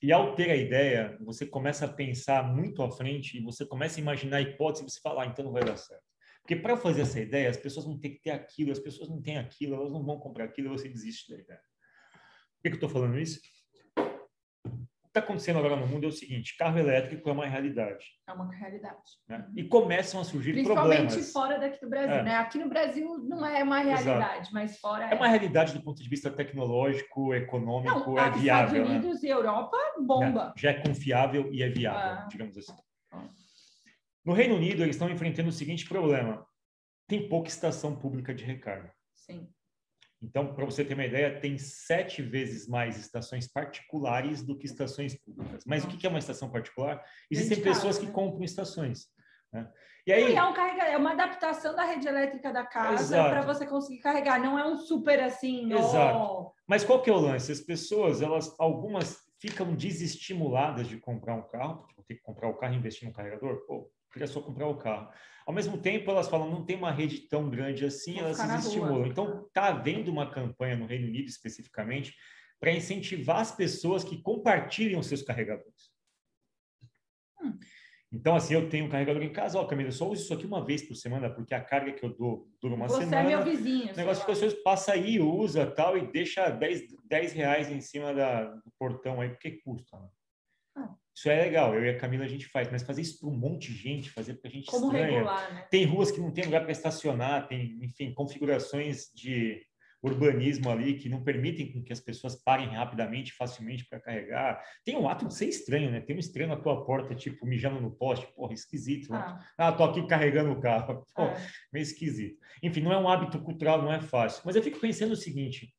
e 0.00 0.12
ao 0.12 0.34
ter 0.34 0.50
a 0.50 0.56
ideia, 0.56 1.18
você 1.20 1.44
começa 1.44 1.84
a 1.84 1.92
pensar 1.92 2.44
muito 2.54 2.82
à 2.82 2.90
frente 2.90 3.36
e 3.36 3.42
você 3.42 3.66
começa 3.66 3.98
a 3.98 4.02
imaginar 4.02 4.36
a 4.36 4.40
hipótese 4.40 4.84
e 4.84 4.90
você 4.90 5.00
fala, 5.00 5.24
ah, 5.24 5.26
então 5.26 5.44
não 5.44 5.52
vai 5.52 5.64
dar 5.64 5.76
certo. 5.76 6.04
Porque 6.40 6.54
para 6.54 6.76
fazer 6.76 7.02
essa 7.02 7.20
ideia, 7.20 7.50
as 7.50 7.56
pessoas 7.56 7.84
vão 7.84 7.98
ter 7.98 8.10
que 8.10 8.22
ter 8.22 8.30
aquilo, 8.30 8.70
as 8.70 8.78
pessoas 8.78 9.08
não 9.08 9.20
têm 9.20 9.38
aquilo, 9.38 9.74
elas 9.74 9.92
não 9.92 10.04
vão 10.04 10.18
comprar 10.18 10.44
aquilo, 10.44 10.70
você 10.70 10.88
desiste 10.88 11.32
da 11.32 11.38
ideia. 11.38 11.60
Por 11.60 12.62
que, 12.62 12.68
que 12.70 12.74
eu 12.74 12.74
estou 12.74 12.88
falando 12.88 13.18
isso? 13.18 13.40
Está 15.18 15.20
acontecendo 15.20 15.58
agora 15.58 15.76
no 15.76 15.86
mundo 15.86 16.04
é 16.04 16.08
o 16.08 16.12
seguinte: 16.12 16.56
carro 16.56 16.78
elétrico 16.78 17.28
é 17.28 17.32
uma 17.32 17.46
realidade. 17.46 18.04
É 18.26 18.32
uma 18.32 18.50
realidade. 18.54 18.98
Né? 19.28 19.46
E 19.56 19.64
começam 19.64 20.20
a 20.20 20.24
surgir 20.24 20.52
Principalmente 20.52 20.86
problemas. 20.86 21.14
Principalmente 21.14 21.58
fora 21.58 21.68
daqui 21.68 21.80
do 21.80 21.90
Brasil, 21.90 22.14
é. 22.14 22.22
né? 22.22 22.34
Aqui 22.36 22.58
no 22.58 22.68
Brasil 22.68 23.18
não 23.18 23.44
é 23.44 23.62
uma 23.62 23.78
realidade, 23.78 24.40
Exato. 24.40 24.54
mas 24.54 24.78
fora 24.78 25.08
é. 25.08 25.12
É 25.12 25.16
uma 25.16 25.28
realidade 25.28 25.74
do 25.74 25.82
ponto 25.82 26.02
de 26.02 26.08
vista 26.08 26.30
tecnológico, 26.30 27.34
econômico, 27.34 28.10
não, 28.10 28.18
é 28.18 28.30
viável. 28.30 28.40
Estados 28.40 28.72
né? 28.72 28.80
Unidos 28.80 29.22
né? 29.22 29.28
e 29.28 29.32
Europa, 29.32 29.76
bomba. 30.00 30.54
É, 30.56 30.60
já 30.60 30.70
é 30.70 30.74
confiável 30.74 31.52
e 31.52 31.62
é 31.62 31.68
viável, 31.68 32.22
ah. 32.22 32.28
digamos 32.30 32.56
assim. 32.56 32.76
No 34.24 34.32
Reino 34.34 34.56
Unido, 34.56 34.82
eles 34.82 34.96
estão 34.96 35.10
enfrentando 35.10 35.48
o 35.48 35.52
seguinte 35.52 35.88
problema: 35.88 36.46
tem 37.06 37.28
pouca 37.28 37.48
estação 37.48 37.96
pública 37.96 38.34
de 38.34 38.44
recarga. 38.44 38.92
Sim. 39.14 39.48
Então, 40.20 40.52
para 40.52 40.64
você 40.64 40.84
ter 40.84 40.94
uma 40.94 41.04
ideia, 41.04 41.40
tem 41.40 41.56
sete 41.58 42.22
vezes 42.22 42.66
mais 42.66 42.98
estações 42.98 43.46
particulares 43.46 44.42
do 44.42 44.58
que 44.58 44.66
estações 44.66 45.14
públicas. 45.14 45.64
Mas 45.64 45.84
o 45.84 45.88
que 45.88 46.06
é 46.06 46.10
uma 46.10 46.18
estação 46.18 46.50
particular? 46.50 47.04
Existem 47.30 47.62
pessoas 47.62 47.98
que 47.98 48.06
né? 48.06 48.12
compram 48.12 48.42
estações. 48.42 49.06
Né? 49.52 49.68
E 50.06 50.12
aí, 50.12 50.34
é, 50.34 50.42
um 50.42 50.52
carrega... 50.52 50.84
é 50.84 50.96
uma 50.96 51.12
adaptação 51.12 51.74
da 51.74 51.84
rede 51.84 52.08
elétrica 52.08 52.52
da 52.52 52.64
casa 52.64 53.22
para 53.24 53.42
você 53.42 53.66
conseguir 53.66 54.00
carregar. 54.00 54.40
Não 54.40 54.58
é 54.58 54.66
um 54.66 54.76
super 54.76 55.20
assim. 55.20 55.72
Exato. 55.72 56.18
Oh... 56.18 56.52
Mas 56.66 56.84
qual 56.84 57.00
que 57.00 57.10
é 57.10 57.12
o 57.12 57.18
lance? 57.18 57.52
As 57.52 57.60
pessoas, 57.60 58.20
elas, 58.20 58.54
algumas 58.58 59.18
ficam 59.38 59.74
desestimuladas 59.74 60.88
de 60.88 60.98
comprar 60.98 61.34
um 61.34 61.42
carro, 61.42 61.78
porque 61.78 61.94
vão 61.94 62.04
ter 62.04 62.14
que 62.16 62.22
comprar 62.22 62.48
o 62.48 62.54
carro 62.54 62.74
e 62.74 62.76
investir 62.76 63.06
no 63.06 63.14
carregador. 63.14 63.64
Pô, 63.66 63.88
queria 64.12 64.26
só 64.26 64.40
comprar 64.40 64.66
o 64.68 64.76
carro. 64.76 65.10
Ao 65.46 65.52
mesmo 65.52 65.78
tempo, 65.78 66.10
elas 66.10 66.28
falam, 66.28 66.50
não 66.50 66.64
tem 66.64 66.76
uma 66.76 66.90
rede 66.90 67.20
tão 67.28 67.48
grande 67.48 67.84
assim, 67.84 68.14
Vou 68.14 68.24
elas 68.24 68.36
se 68.36 68.68
estimulam. 68.68 69.06
Então, 69.06 69.46
está 69.46 69.68
havendo 69.68 70.10
uma 70.10 70.30
campanha 70.30 70.76
no 70.76 70.86
Reino 70.86 71.06
Unido, 71.06 71.28
especificamente, 71.28 72.14
para 72.60 72.72
incentivar 72.72 73.40
as 73.40 73.54
pessoas 73.54 74.04
que 74.04 74.20
compartilhem 74.20 74.98
os 74.98 75.06
seus 75.06 75.22
carregadores. 75.22 75.90
Hum. 77.42 77.58
Então, 78.10 78.34
assim, 78.34 78.54
eu 78.54 78.68
tenho 78.70 78.86
um 78.86 78.88
carregador 78.88 79.22
em 79.22 79.32
casa, 79.32 79.58
ó, 79.58 79.66
Camila, 79.66 79.88
eu 79.88 79.92
só 79.92 80.08
uso 80.08 80.22
isso 80.22 80.32
aqui 80.32 80.46
uma 80.46 80.64
vez 80.64 80.82
por 80.82 80.94
semana, 80.94 81.28
porque 81.28 81.54
a 81.54 81.62
carga 81.62 81.92
que 81.92 82.02
eu 82.02 82.14
dou 82.16 82.48
dura 82.60 82.74
uma 82.74 82.88
Você 82.88 83.04
semana. 83.04 83.22
Você 83.22 83.32
é 83.32 83.36
meu 83.36 83.44
vizinho. 83.44 83.92
O 83.92 83.96
negócio 83.96 84.24
que 84.24 84.34
vocês 84.34 84.54
passa 84.62 84.92
aí, 84.92 85.20
usa 85.20 85.66
tal, 85.66 85.96
e 85.96 86.10
deixa 86.10 86.48
10, 86.48 86.86
10 87.04 87.32
reais 87.32 87.70
em 87.70 87.80
cima 87.82 88.14
da, 88.14 88.44
do 88.44 88.72
portão 88.78 89.20
aí, 89.20 89.28
porque 89.28 89.60
custa. 89.62 89.98
Né? 89.98 90.08
Ah. 90.76 90.94
Isso 91.18 91.28
é 91.28 91.34
legal, 91.34 91.74
eu 91.74 91.84
e 91.84 91.90
a 91.90 91.98
Camila 91.98 92.24
a 92.24 92.28
gente 92.28 92.46
faz, 92.46 92.70
mas 92.70 92.84
fazer 92.84 93.02
isso 93.02 93.18
para 93.18 93.28
um 93.28 93.36
monte 93.36 93.72
de 93.72 93.78
gente, 93.78 94.08
fazer 94.08 94.34
para 94.34 94.48
a 94.48 94.52
gente 94.52 94.66
Como 94.66 94.86
estranha. 94.86 95.06
regular, 95.06 95.52
né? 95.52 95.66
Tem 95.68 95.84
ruas 95.84 96.12
que 96.12 96.20
não 96.20 96.30
tem 96.30 96.44
lugar 96.44 96.62
para 96.62 96.70
estacionar, 96.70 97.48
tem, 97.48 97.76
enfim, 97.82 98.14
configurações 98.14 99.10
de 99.12 99.60
urbanismo 100.00 100.70
ali 100.70 100.96
que 100.96 101.08
não 101.08 101.24
permitem 101.24 101.82
que 101.82 101.92
as 101.92 101.98
pessoas 101.98 102.36
parem 102.36 102.68
rapidamente, 102.68 103.32
facilmente 103.32 103.84
para 103.88 103.98
carregar. 103.98 104.62
Tem 104.84 104.96
um 104.96 105.08
ato 105.08 105.26
de 105.26 105.34
ser 105.34 105.46
estranho, 105.46 105.90
né? 105.90 106.00
Tem 106.00 106.14
um 106.14 106.20
estranho 106.20 106.50
na 106.50 106.56
tua 106.56 106.84
porta, 106.84 107.16
tipo, 107.16 107.44
mijando 107.44 107.80
no 107.80 107.90
poste, 107.90 108.32
porra, 108.36 108.54
esquisito, 108.54 109.10
né? 109.10 109.18
Ah, 109.18 109.68
ah 109.68 109.72
tô 109.72 109.82
aqui 109.82 110.06
carregando 110.06 110.52
o 110.52 110.60
carro, 110.60 111.04
Pô, 111.16 111.22
é. 111.22 111.46
meio 111.72 111.82
esquisito. 111.82 112.38
Enfim, 112.62 112.80
não 112.80 112.92
é 112.92 112.96
um 112.96 113.08
hábito 113.08 113.40
cultural, 113.40 113.82
não 113.82 113.92
é 113.92 114.00
fácil. 114.00 114.40
Mas 114.44 114.54
eu 114.54 114.62
fico 114.62 114.78
pensando 114.78 115.14
o 115.14 115.16
seguinte, 115.16 115.74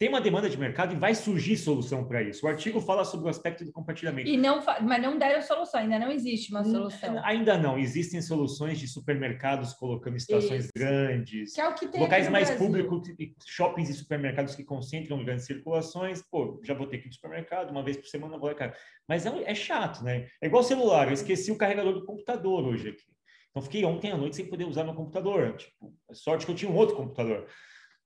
tem 0.00 0.08
uma 0.08 0.20
demanda 0.22 0.48
de 0.48 0.56
mercado 0.56 0.94
e 0.94 0.96
vai 0.96 1.14
surgir 1.14 1.58
solução 1.58 2.06
para 2.06 2.22
isso. 2.22 2.46
O 2.46 2.48
artigo 2.48 2.80
fala 2.80 3.04
sobre 3.04 3.26
o 3.26 3.28
aspecto 3.28 3.66
do 3.66 3.70
compartilhamento. 3.70 4.30
E 4.30 4.34
não, 4.34 4.64
mas 4.80 5.02
não 5.02 5.18
deram 5.18 5.42
solução, 5.42 5.78
ainda 5.78 5.98
não 5.98 6.10
existe 6.10 6.50
uma 6.50 6.64
solução. 6.64 7.22
Ainda 7.22 7.58
não. 7.58 7.78
Existem 7.78 8.22
soluções 8.22 8.78
de 8.78 8.88
supermercados 8.88 9.74
colocando 9.74 10.16
estações 10.16 10.64
isso. 10.64 10.70
grandes, 10.74 11.52
que 11.52 11.60
é 11.60 11.68
o 11.68 11.74
que 11.74 11.86
tem 11.86 12.00
locais 12.00 12.30
mais 12.30 12.50
públicos, 12.50 13.10
shoppings 13.46 13.90
e 13.90 13.92
supermercados 13.92 14.54
que 14.54 14.64
concentram 14.64 15.22
grandes 15.22 15.44
circulações. 15.44 16.22
Pô, 16.30 16.58
já 16.64 16.72
vou 16.72 16.86
ter 16.86 16.96
que 16.96 17.04
ir 17.04 17.08
no 17.08 17.12
supermercado 17.12 17.68
uma 17.68 17.82
vez 17.82 17.98
por 17.98 18.06
semana, 18.06 18.38
vou 18.38 18.48
lá, 18.48 18.72
Mas 19.06 19.26
é, 19.26 19.50
é 19.50 19.54
chato, 19.54 20.02
né? 20.02 20.28
É 20.40 20.46
igual 20.46 20.62
celular. 20.62 21.08
Eu 21.08 21.12
esqueci 21.12 21.52
o 21.52 21.58
carregador 21.58 21.92
do 21.92 22.06
computador 22.06 22.64
hoje 22.64 22.88
aqui. 22.88 23.04
Então 23.50 23.62
fiquei 23.62 23.84
ontem 23.84 24.10
à 24.10 24.16
noite 24.16 24.36
sem 24.36 24.46
poder 24.46 24.64
usar 24.64 24.82
meu 24.82 24.94
computador. 24.94 25.54
Tipo, 25.58 25.94
sorte 26.10 26.46
que 26.46 26.52
eu 26.52 26.56
tinha 26.56 26.70
um 26.70 26.76
outro 26.76 26.96
computador. 26.96 27.46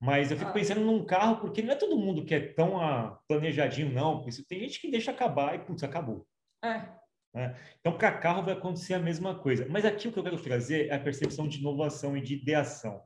Mas 0.00 0.30
eu 0.30 0.36
fico 0.36 0.50
ah. 0.50 0.52
pensando 0.52 0.80
num 0.80 1.04
carro, 1.04 1.40
porque 1.40 1.62
não 1.62 1.72
é 1.72 1.76
todo 1.76 1.96
mundo 1.96 2.24
que 2.24 2.34
é 2.34 2.40
tão 2.40 2.80
ah, 2.80 3.18
planejadinho, 3.28 3.92
não. 3.92 4.24
Tem 4.48 4.60
gente 4.60 4.80
que 4.80 4.90
deixa 4.90 5.10
acabar 5.10 5.54
e, 5.54 5.58
putz, 5.60 5.82
acabou. 5.82 6.26
É. 6.62 6.88
Né? 7.34 7.56
Então, 7.80 7.96
para 7.96 8.12
carro 8.12 8.42
vai 8.42 8.54
acontecer 8.54 8.94
a 8.94 8.98
mesma 8.98 9.34
coisa. 9.38 9.66
Mas 9.68 9.84
aqui 9.84 10.06
o 10.06 10.12
que 10.12 10.18
eu 10.18 10.24
quero 10.24 10.40
trazer 10.40 10.88
é 10.88 10.94
a 10.94 11.00
percepção 11.00 11.48
de 11.48 11.58
inovação 11.58 12.16
e 12.16 12.20
de 12.20 12.34
ideação. 12.34 13.02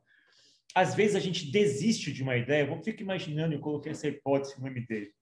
Às 0.74 0.94
vezes 0.94 1.16
a 1.16 1.20
gente 1.20 1.50
desiste 1.50 2.12
de 2.12 2.22
uma 2.22 2.36
ideia, 2.36 2.66
eu 2.66 2.82
fico 2.82 3.02
imaginando, 3.02 3.54
eu 3.54 3.60
coloquei 3.60 3.92
essa 3.92 4.06
hipótese 4.06 4.60
no 4.60 4.66
MD. 4.66 5.12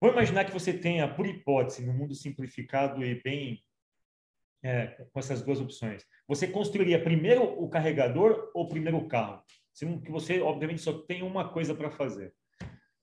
Vou 0.00 0.10
imaginar 0.10 0.44
que 0.44 0.52
você 0.52 0.72
tenha, 0.72 1.12
por 1.12 1.26
hipótese, 1.26 1.86
no 1.86 1.92
mundo 1.92 2.14
simplificado 2.14 3.04
e 3.04 3.22
bem 3.22 3.64
é, 4.62 5.06
com 5.12 5.18
essas 5.18 5.42
duas 5.42 5.60
opções. 5.60 6.04
Você 6.28 6.46
construiria 6.46 7.02
primeiro 7.02 7.42
o 7.42 7.68
carregador 7.68 8.50
ou 8.54 8.68
primeiro 8.68 8.98
o 8.98 9.08
carro? 9.08 9.42
Que 9.78 10.10
você, 10.10 10.40
obviamente, 10.40 10.82
só 10.82 10.92
tem 10.92 11.22
uma 11.22 11.48
coisa 11.48 11.74
para 11.74 11.90
fazer. 11.90 12.32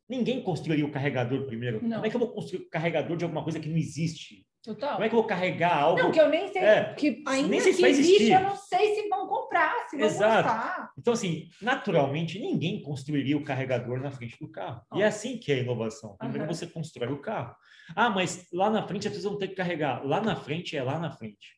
Ninguém 0.08 0.42
construiria 0.42 0.86
o 0.86 0.92
carregador 0.92 1.46
primeiro. 1.46 1.84
Não. 1.84 1.96
Como 1.98 2.06
é 2.06 2.10
que 2.10 2.16
eu 2.16 2.20
vou 2.20 2.32
construir 2.34 2.64
o 2.64 2.70
carregador 2.70 3.16
de 3.16 3.24
alguma 3.24 3.44
coisa 3.44 3.60
que 3.60 3.70
não 3.70 3.78
existe? 3.78 4.46
Total. 4.64 4.94
Como 4.94 5.04
é 5.04 5.10
que 5.10 5.16
eu 5.16 5.20
vou 5.20 5.28
carregar 5.28 5.78
algo? 5.78 6.02
Não, 6.02 6.12
que 6.12 6.20
eu 6.20 6.28
nem 6.30 6.48
sei, 6.52 6.62
É, 6.62 6.94
que 6.96 7.24
ainda 7.28 7.48
nem 7.48 7.60
sei 7.62 7.72
que 7.72 7.78
se 7.78 7.86
existe, 7.88 8.14
existir. 8.16 8.34
eu 8.34 8.42
não 8.42 8.56
sei 8.56 8.96
se 8.96 9.08
vão 9.08 9.28
comprar, 9.28 9.88
se 9.88 9.96
vão 9.98 10.06
Exato. 10.06 10.44
gostar. 10.50 10.92
Então, 10.98 11.14
assim, 11.14 11.48
naturalmente, 11.62 12.38
ninguém 12.40 12.82
construiria 12.82 13.38
o 13.38 13.44
carregador 13.44 14.02
na 14.02 14.12
frente 14.12 14.38
do 14.40 14.52
carro. 14.52 14.82
E 14.96 15.02
é 15.02 15.06
assim 15.06 15.38
que 15.38 15.52
é 15.52 15.56
a 15.56 15.60
inovação. 15.60 16.18
Primeiro 16.18 16.44
Aham. 16.44 16.54
você 16.54 16.68
constrói 16.68 17.12
o 17.14 17.22
carro. 17.22 17.56
Ah, 17.96 18.10
mas 18.10 18.48
lá 18.52 18.70
na 18.70 18.86
frente 18.86 19.08
as 19.08 19.14
pessoas 19.14 19.32
vão 19.32 19.40
ter 19.40 19.48
que 19.50 19.56
carregar. 19.56 20.06
Lá 20.06 20.20
na 20.22 20.36
frente 20.36 20.76
é 20.76 20.84
lá 20.84 21.00
na 21.00 21.12
frente. 21.12 21.58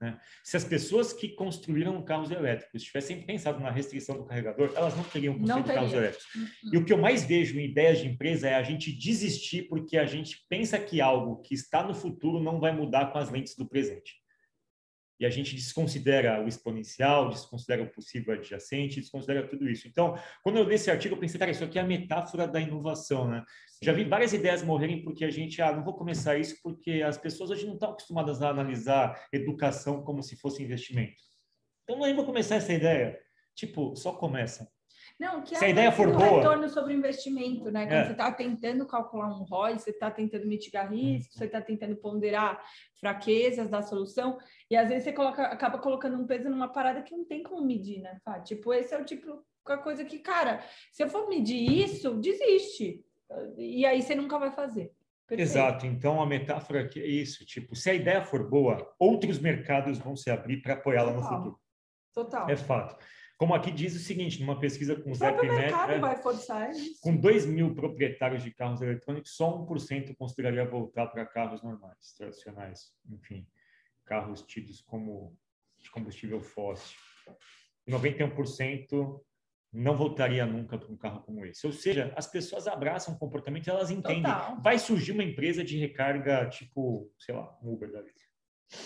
Né? 0.00 0.18
Se 0.42 0.56
as 0.56 0.64
pessoas 0.64 1.12
que 1.12 1.28
construíram 1.28 2.02
carros 2.02 2.30
elétricos 2.30 2.82
tivessem 2.82 3.20
pensado 3.22 3.60
na 3.60 3.70
restrição 3.70 4.16
do 4.16 4.24
carregador, 4.24 4.72
elas 4.74 4.96
não 4.96 5.04
teriam 5.04 5.34
Não 5.34 5.40
construído 5.40 5.66
carros 5.66 5.90
teria. 5.90 6.06
elétricos. 6.06 6.32
E 6.72 6.76
o 6.78 6.84
que 6.84 6.92
eu 6.92 6.98
mais 6.98 7.24
vejo 7.24 7.58
em 7.58 7.64
ideias 7.66 7.98
de 7.98 8.08
empresa 8.08 8.48
é 8.48 8.54
a 8.54 8.62
gente 8.62 8.90
desistir 8.90 9.64
porque 9.68 9.98
a 9.98 10.06
gente 10.06 10.44
pensa 10.48 10.78
que 10.78 11.00
algo 11.00 11.42
que 11.42 11.54
está 11.54 11.82
no 11.82 11.94
futuro 11.94 12.40
não 12.42 12.58
vai 12.58 12.72
mudar 12.72 13.12
com 13.12 13.18
as 13.18 13.30
lentes 13.30 13.54
do 13.54 13.68
presente. 13.68 14.18
E 15.20 15.26
a 15.26 15.30
gente 15.30 15.54
desconsidera 15.54 16.42
o 16.42 16.48
exponencial, 16.48 17.28
desconsidera 17.28 17.82
o 17.82 17.90
possível 17.90 18.32
adjacente, 18.32 19.02
desconsidera 19.02 19.46
tudo 19.46 19.68
isso. 19.68 19.86
Então, 19.86 20.18
quando 20.42 20.56
eu 20.56 20.64
li 20.64 20.76
esse 20.76 20.90
artigo, 20.90 21.14
eu 21.14 21.18
pensei, 21.18 21.38
cara, 21.38 21.50
isso 21.50 21.62
aqui 21.62 21.78
é 21.78 21.82
a 21.82 21.86
metáfora 21.86 22.48
da 22.48 22.58
inovação, 22.58 23.28
né? 23.28 23.44
Já 23.82 23.92
vi 23.94 24.04
várias 24.04 24.34
ideias 24.34 24.62
morrerem 24.62 25.02
porque 25.02 25.24
a 25.24 25.30
gente, 25.30 25.62
ah, 25.62 25.72
não 25.72 25.82
vou 25.82 25.94
começar 25.94 26.36
isso 26.36 26.56
porque 26.62 27.00
as 27.02 27.16
pessoas 27.16 27.48
hoje 27.50 27.66
não 27.66 27.74
estão 27.74 27.90
acostumadas 27.90 28.42
a 28.42 28.50
analisar 28.50 29.26
educação 29.32 30.02
como 30.02 30.22
se 30.22 30.36
fosse 30.36 30.62
investimento. 30.62 31.14
Então, 31.84 31.98
nem 31.98 32.14
vou 32.14 32.26
começar 32.26 32.56
essa 32.56 32.72
ideia. 32.74 33.18
Tipo, 33.54 33.96
só 33.96 34.12
começa. 34.12 34.70
Não, 35.18 35.42
que 35.42 35.56
Se 35.56 35.64
a 35.64 35.68
é 35.68 35.70
ideia 35.70 35.90
for 35.92 36.12
boa- 36.12 36.36
retorno 36.36 36.68
sobre 36.68 36.92
investimento, 36.92 37.70
né? 37.70 37.86
Quando 37.86 37.92
É. 37.94 38.04
você 38.04 38.12
está 38.12 38.30
tentando 38.30 38.86
calcular 38.86 39.28
um 39.28 39.44
ROI, 39.44 39.78
você 39.78 39.90
está 39.90 40.10
tentando 40.10 40.46
mitigar 40.46 40.92
riscos, 40.92 41.34
você 41.36 41.46
está 41.46 41.60
tentando 41.60 41.96
ponderar 41.96 42.62
fraquezas 42.98 43.68
da 43.70 43.80
solução, 43.82 44.38
e 44.70 44.76
às 44.76 44.88
vezes 44.88 45.04
você 45.04 45.12
coloca, 45.12 45.42
acaba 45.44 45.78
colocando 45.78 46.16
um 46.18 46.26
peso 46.26 46.48
numa 46.50 46.68
parada 46.68 47.02
que 47.02 47.14
não 47.16 47.24
tem 47.24 47.42
como 47.42 47.66
medir, 47.66 48.00
né? 48.00 48.18
Fá? 48.24 48.40
Tipo, 48.40 48.72
esse 48.74 48.94
é 48.94 48.98
o 49.00 49.04
tipo 49.04 49.42
a 49.66 49.78
coisa 49.78 50.04
que, 50.04 50.18
cara, 50.18 50.64
se 50.92 51.02
eu 51.02 51.08
for 51.08 51.28
medir 51.28 51.70
isso, 51.84 52.14
desiste. 52.14 53.04
E 53.56 53.84
aí 53.86 54.02
você 54.02 54.14
nunca 54.14 54.38
vai 54.38 54.50
fazer. 54.50 54.92
Perfeito. 55.26 55.48
Exato. 55.48 55.86
Então, 55.86 56.20
a 56.20 56.26
metáfora 56.26 56.82
aqui 56.82 57.00
é 57.00 57.06
isso. 57.06 57.44
Tipo, 57.46 57.76
se 57.76 57.88
a 57.88 57.94
ideia 57.94 58.24
for 58.24 58.48
boa, 58.48 58.92
outros 58.98 59.38
mercados 59.38 59.98
vão 59.98 60.16
se 60.16 60.30
abrir 60.30 60.60
para 60.60 60.74
apoiá-la 60.74 61.12
no 61.12 61.22
futuro. 61.22 61.60
Total. 62.12 62.50
É 62.50 62.56
fato. 62.56 62.96
Como 63.38 63.54
aqui 63.54 63.70
diz 63.70 63.94
o 63.94 63.98
seguinte, 63.98 64.40
numa 64.40 64.58
pesquisa 64.58 64.94
com 64.94 65.12
o 65.12 65.14
Zé 65.14 65.32
mercado 65.32 65.92
é, 65.92 65.98
vai 65.98 66.16
forçar 66.16 66.70
isso. 66.72 67.00
com 67.00 67.16
2 67.16 67.46
mil 67.46 67.74
proprietários 67.74 68.42
de 68.42 68.50
carros 68.50 68.82
eletrônicos, 68.82 69.34
só 69.34 69.64
1% 69.64 70.14
consideraria 70.14 70.68
voltar 70.68 71.06
para 71.06 71.24
carros 71.24 71.62
normais, 71.62 72.12
tradicionais. 72.18 72.92
Enfim, 73.08 73.46
carros 74.04 74.42
tidos 74.42 74.82
como 74.82 75.34
de 75.78 75.90
combustível 75.90 76.40
fóssil. 76.42 76.98
E 77.86 77.90
91% 77.90 79.20
não 79.72 79.96
voltaria 79.96 80.44
nunca 80.44 80.76
para 80.76 80.90
um 80.90 80.96
carro 80.96 81.22
como 81.22 81.44
esse. 81.46 81.66
Ou 81.66 81.72
seja, 81.72 82.12
as 82.16 82.26
pessoas 82.26 82.66
abraçam 82.66 83.14
o 83.14 83.18
comportamento 83.18 83.66
e 83.66 83.70
elas 83.70 83.90
entendem. 83.90 84.22
Total. 84.22 84.60
Vai 84.60 84.78
surgir 84.78 85.12
uma 85.12 85.22
empresa 85.22 85.62
de 85.62 85.78
recarga 85.78 86.48
tipo, 86.48 87.12
sei 87.18 87.34
lá, 87.34 87.56
um 87.62 87.72
Uber 87.72 87.90
da 87.92 88.02
vida. 88.02 88.20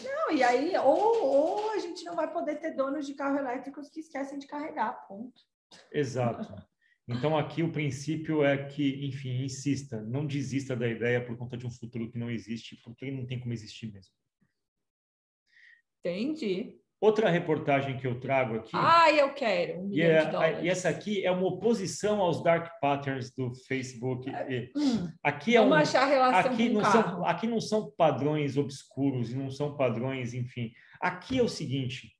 Não, 0.02 0.32
e 0.32 0.42
aí, 0.42 0.76
ou, 0.78 1.24
ou 1.24 1.70
a 1.70 1.78
gente 1.78 2.04
não 2.04 2.16
vai 2.16 2.32
poder 2.32 2.56
ter 2.56 2.72
donos 2.72 3.06
de 3.06 3.14
carro 3.14 3.36
elétricos 3.36 3.90
que 3.90 4.00
esquecem 4.00 4.38
de 4.38 4.46
carregar, 4.46 5.06
ponto. 5.06 5.42
Exato. 5.92 6.54
Então, 7.06 7.36
aqui 7.36 7.62
o 7.62 7.70
princípio 7.70 8.42
é 8.42 8.66
que, 8.66 9.06
enfim, 9.06 9.44
insista, 9.44 10.00
não 10.00 10.26
desista 10.26 10.74
da 10.74 10.88
ideia 10.88 11.24
por 11.24 11.36
conta 11.36 11.56
de 11.56 11.66
um 11.66 11.70
futuro 11.70 12.10
que 12.10 12.18
não 12.18 12.30
existe, 12.30 12.76
porque 12.82 13.10
não 13.10 13.26
tem 13.26 13.38
como 13.38 13.52
existir 13.52 13.92
mesmo. 13.92 14.14
Entendi. 16.00 16.80
Outra 17.04 17.28
reportagem 17.28 17.98
que 17.98 18.06
eu 18.06 18.18
trago 18.18 18.56
aqui, 18.56 18.70
Ai, 18.72 19.20
eu 19.20 19.34
quero 19.34 19.80
um 19.82 19.92
e, 19.92 20.00
é- 20.00 20.62
e 20.62 20.70
essa 20.70 20.88
aqui 20.88 21.22
é 21.22 21.30
uma 21.30 21.46
oposição 21.46 22.18
aos 22.18 22.42
dark 22.42 22.80
patterns 22.80 23.30
do 23.34 23.54
Facebook. 23.54 24.30
E 24.30 24.72
Hum, 24.74 25.12
Aqui 25.22 25.54
é 25.54 25.60
um, 25.60 25.68
vamos 25.68 25.88
achar 25.94 26.06
relação 26.06 26.50
aqui 26.52 26.70
não 26.70 26.80
carro. 26.80 26.92
são 27.10 27.26
aqui 27.26 27.46
não 27.46 27.60
são 27.60 27.90
padrões 27.90 28.56
obscuros 28.56 29.30
e 29.32 29.36
não 29.36 29.50
são 29.50 29.76
padrões, 29.76 30.32
enfim. 30.32 30.72
Aqui 30.98 31.38
é 31.38 31.42
o 31.42 31.48
seguinte, 31.48 32.16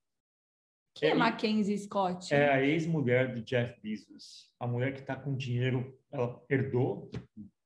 Quem 0.95 1.09
é 1.09 1.13
é- 1.13 1.15
Mackenzie 1.15 1.79
Scott? 1.79 2.35
é 2.35 2.51
a 2.53 2.63
ex-mulher 2.63 3.33
do 3.35 3.41
Jeff 3.43 3.81
Bezos, 3.81 4.51
a 4.61 4.67
mulher 4.67 4.93
que 4.93 5.01
está 5.01 5.17
com 5.17 5.35
dinheiro, 5.35 5.99
ela 6.13 6.39
herdou 6.51 7.11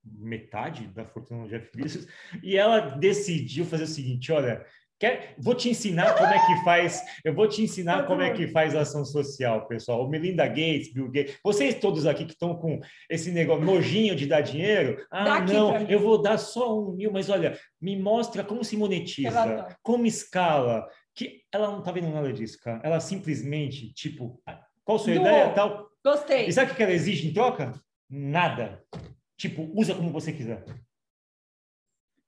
metade 0.04 0.86
da 0.88 1.04
fortuna 1.04 1.42
do 1.42 1.48
Jeff 1.50 1.68
Bezos 1.76 2.06
e 2.42 2.56
ela 2.56 2.78
decidiu 2.80 3.64
fazer 3.66 3.82
o 3.84 3.86
seguinte, 3.88 4.30
olha, 4.32 4.64
quer, 4.98 5.34
vou 5.38 5.54
te 5.54 5.68
ensinar 5.68 6.14
como 6.14 6.32
é 6.32 6.46
que 6.46 6.56
faz, 6.64 7.02
eu 7.24 7.34
vou 7.34 7.48
te 7.48 7.62
ensinar 7.62 8.06
como 8.06 8.22
é 8.22 8.30
que 8.30 8.48
faz 8.48 8.74
ação 8.74 9.04
social, 9.04 9.66
pessoal. 9.66 10.04
O 10.04 10.08
Melinda 10.08 10.46
Gates, 10.46 10.92
Bill 10.92 11.10
Gates, 11.10 11.38
vocês 11.42 11.74
todos 11.76 12.06
aqui 12.06 12.24
que 12.24 12.32
estão 12.32 12.54
com 12.56 12.80
esse 13.08 13.30
negócio 13.30 13.64
nojinho 13.64 14.16
de 14.16 14.26
dar 14.26 14.40
dinheiro, 14.40 15.04
ah, 15.10 15.40
não, 15.40 15.76
eu 15.88 16.00
vou 16.00 16.20
dar 16.20 16.38
só 16.38 16.78
um 16.78 16.92
mil, 16.92 17.12
mas 17.12 17.28
olha, 17.28 17.58
me 17.80 17.96
mostra 17.96 18.42
como 18.42 18.64
se 18.64 18.76
monetiza, 18.76 19.76
como 19.82 20.06
escala, 20.06 20.88
que 21.14 21.42
ela 21.52 21.70
não 21.70 21.82
tá 21.82 21.90
vendo 21.90 22.08
nada 22.10 22.32
disso, 22.32 22.58
cara. 22.62 22.80
Ela 22.82 23.00
simplesmente, 23.00 23.92
tipo, 23.92 24.40
qual 24.84 24.96
a 24.96 24.98
sua 24.98 25.14
Doou. 25.14 25.26
ideia, 25.26 25.50
tal, 25.50 25.88
Gostei. 26.04 26.46
e 26.46 26.52
sabe 26.52 26.72
o 26.72 26.74
que 26.74 26.82
ela 26.82 26.92
exige 26.92 27.28
em 27.28 27.32
troca? 27.32 27.74
Nada. 28.08 28.82
Tipo, 29.36 29.70
usa 29.74 29.94
como 29.94 30.10
você 30.10 30.32
quiser. 30.32 30.64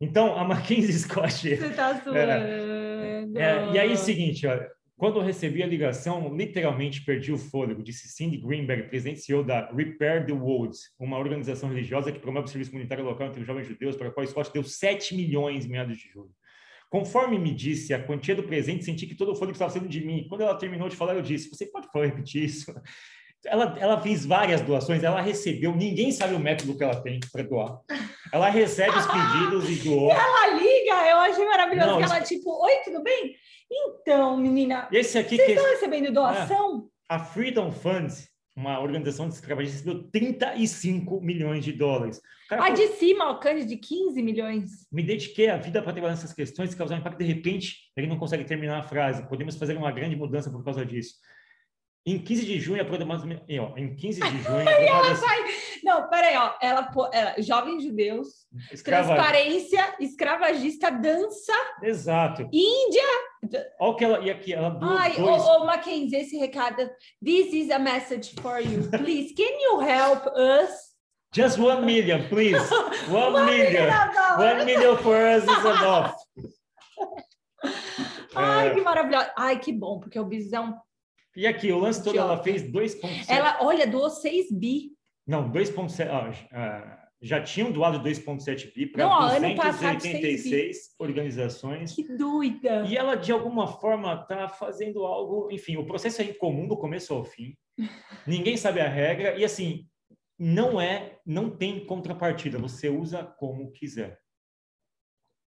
Então, 0.00 0.36
a 0.38 0.44
Mackenzie 0.44 0.92
Scott. 0.98 1.56
Você 1.56 1.70
tá 1.70 1.92
zoando. 1.92 3.38
É, 3.38 3.72
e 3.72 3.78
aí, 3.78 3.96
seguinte, 3.96 4.46
olha, 4.46 4.68
quando 4.96 5.18
eu 5.18 5.22
recebi 5.22 5.62
a 5.62 5.66
ligação, 5.66 6.34
literalmente 6.36 7.02
perdi 7.04 7.32
o 7.32 7.38
fôlego, 7.38 7.82
disse 7.82 8.08
Cindy 8.08 8.38
Greenberg, 8.38 8.88
presidente 8.88 9.20
CEO 9.20 9.42
da 9.42 9.70
Repair 9.72 10.26
the 10.26 10.32
World, 10.32 10.76
uma 10.98 11.18
organização 11.18 11.68
religiosa 11.68 12.12
que 12.12 12.18
promove 12.18 12.46
o 12.46 12.50
serviço 12.50 12.70
comunitário 12.70 13.04
local 13.04 13.28
entre 13.28 13.40
os 13.40 13.46
jovens 13.46 13.66
judeus, 13.66 13.96
para 13.96 14.08
a 14.08 14.10
qual 14.10 14.26
Scott 14.26 14.52
deu 14.52 14.62
7 14.62 15.14
milhões 15.16 15.64
em 15.64 15.70
meados 15.70 15.96
de 15.96 16.08
julho. 16.08 16.30
Conforme 16.90 17.38
me 17.38 17.54
disse 17.54 17.94
a 17.94 18.02
quantia 18.02 18.34
do 18.34 18.42
presente, 18.42 18.84
senti 18.84 19.06
que 19.06 19.14
todo 19.14 19.32
o 19.32 19.34
fôlego 19.34 19.52
estava 19.52 19.70
saindo 19.70 19.88
de 19.88 20.04
mim. 20.04 20.26
Quando 20.28 20.42
ela 20.42 20.54
terminou 20.56 20.88
de 20.88 20.96
falar, 20.96 21.14
eu 21.14 21.22
disse: 21.22 21.48
Você 21.48 21.64
pode 21.66 21.86
falar, 21.90 22.06
repetir 22.06 22.44
isso? 22.44 22.74
Ela, 23.46 23.74
ela 23.78 24.00
fez 24.02 24.26
várias 24.26 24.60
doações, 24.60 25.02
ela 25.02 25.20
recebeu, 25.20 25.74
ninguém 25.74 26.12
sabe 26.12 26.34
o 26.34 26.38
método 26.38 26.76
que 26.76 26.84
ela 26.84 27.00
tem 27.00 27.18
para 27.32 27.42
doar. 27.42 27.78
Ela 28.32 28.48
recebe 28.50 28.96
os 28.96 29.06
pedidos 29.08 29.70
e 29.70 29.76
doou. 29.82 30.10
Ela 30.10 30.48
liga, 30.54 31.08
eu 31.08 31.16
achei 31.18 31.44
maravilhoso. 31.46 31.88
Não, 31.88 31.98
que 31.98 32.04
isso- 32.04 32.14
ela, 32.14 32.24
tipo, 32.24 32.64
oi, 32.64 32.72
tudo 32.84 33.02
bem? 33.02 33.34
Então, 33.72 34.36
menina, 34.36 34.88
Esse 34.92 35.16
aqui 35.18 35.36
vocês 35.36 35.46
que 35.46 35.52
estão 35.52 35.70
recebendo 35.70 36.12
doação? 36.12 36.88
a 37.08 37.18
Freedom 37.18 37.70
Fund, 37.72 38.12
uma 38.56 38.78
organização 38.80 39.28
de 39.28 39.34
escravagistas, 39.34 39.80
recebeu 39.84 40.08
35 40.10 41.20
milhões 41.20 41.64
de 41.64 41.72
dólares. 41.72 42.20
Cara 42.48 42.64
A 42.64 42.70
de 42.70 42.86
cima, 42.88 43.30
o 43.30 43.38
Candy, 43.38 43.64
de 43.64 43.76
15 43.76 44.20
milhões. 44.22 44.70
Me 44.92 45.02
dediquei 45.02 45.48
a 45.48 45.56
vida 45.56 45.80
para 45.80 45.92
trabalhar 45.92 46.14
nessas 46.14 46.32
questões 46.32 46.72
e 46.72 46.76
causar 46.76 46.96
um 46.96 46.98
impacto. 46.98 47.18
De 47.18 47.24
repente, 47.24 47.76
ele 47.96 48.08
não 48.08 48.18
consegue 48.18 48.44
terminar 48.44 48.80
a 48.80 48.82
frase. 48.82 49.26
Podemos 49.28 49.56
fazer 49.56 49.76
uma 49.76 49.92
grande 49.92 50.16
mudança 50.16 50.50
por 50.50 50.64
causa 50.64 50.84
disso. 50.84 51.14
Em 52.06 52.18
15 52.18 52.46
de 52.46 52.58
junho, 52.58 52.80
a 52.80 52.84
programação... 52.84 53.28
e, 53.46 53.56
Em 53.58 53.94
15 53.94 54.20
de 54.20 54.42
junho, 54.42 54.56
a 54.68 54.72
Ela 54.72 55.14
vai. 55.14 55.38
Não, 55.84 56.08
peraí, 56.08 56.36
ó. 56.36 56.54
Ela, 56.62 56.90
ela, 57.12 57.34
jovens 57.42 57.82
judeus, 57.84 58.46
Escrava... 58.72 59.08
transparência, 59.14 59.96
escravagista, 60.00 60.90
dança, 60.90 61.52
Exato. 61.82 62.42
Índia. 62.52 63.02
Olha 63.78 63.90
o 63.92 63.94
que 63.96 64.04
ela... 64.04 64.18
E 64.20 64.30
aqui, 64.30 64.54
ela 64.54 64.70
doou 64.70 64.92
Ai, 64.92 65.12
dois... 65.14 65.42
ô, 65.42 65.62
ô, 65.62 65.66
Mackenzie, 65.66 66.20
esse 66.20 66.38
recado. 66.38 66.88
This 67.22 67.52
is 67.52 67.70
a 67.70 67.78
message 67.78 68.34
for 68.40 68.58
you. 68.60 68.88
Please, 68.96 69.34
can 69.34 69.60
you 69.60 69.80
help 69.80 70.26
us? 70.36 70.90
Just 71.32 71.58
one 71.60 71.86
million, 71.86 72.28
please. 72.28 72.58
One 73.08 73.28
Uma 73.28 73.44
million. 73.44 73.86
dólar. 73.86 74.36
One 74.38 74.64
million 74.64 74.96
for 74.96 75.14
us 75.14 75.44
is 75.44 75.64
enough. 75.64 76.12
Ai, 78.34 78.68
É, 78.68 78.74
que 78.74 78.80
maravilhoso. 78.80 79.30
Ai, 79.36 79.58
que 79.60 79.72
bom, 79.72 80.00
porque 80.00 80.18
o 80.18 80.28
é 80.52 80.60
um. 80.60 80.74
E 81.36 81.46
aqui, 81.46 81.72
o 81.72 81.78
lance 81.78 82.02
todo, 82.02 82.18
ela 82.18 82.42
fez 82.42 82.62
2,7... 82.62 83.26
Ela, 83.28 83.58
olha, 83.62 83.86
doou 83.86 84.10
6 84.10 84.50
bi. 84.52 84.92
Não, 85.26 85.50
2,7. 85.50 86.48
ah, 86.52 87.00
já 87.22 87.42
tinham 87.42 87.70
doado 87.70 88.00
2,7 88.00 88.72
bi 88.74 88.86
para 88.86 89.04
Não, 89.04 89.10
ó, 89.10 89.20
ano 89.24 89.54
passado, 89.54 89.96
286 89.98 90.94
organizações. 90.98 91.94
Que 91.94 92.16
doida. 92.16 92.86
E 92.86 92.96
ela, 92.96 93.14
de 93.14 93.30
alguma 93.30 93.66
forma, 93.66 94.14
está 94.14 94.48
fazendo 94.48 95.04
algo. 95.04 95.48
Enfim, 95.50 95.76
o 95.76 95.84
processo 95.84 96.22
é 96.22 96.24
incomum 96.24 96.66
do 96.66 96.78
começo 96.78 97.12
ao 97.12 97.24
fim. 97.24 97.54
Ninguém 98.26 98.56
sabe 98.56 98.80
a 98.80 98.88
regra. 98.88 99.36
E, 99.36 99.44
assim, 99.44 99.86
não 100.38 100.80
é. 100.80 101.18
Não 101.26 101.50
tem 101.50 101.84
contrapartida. 101.84 102.58
Você 102.58 102.88
usa 102.88 103.22
como 103.22 103.70
quiser. 103.72 104.18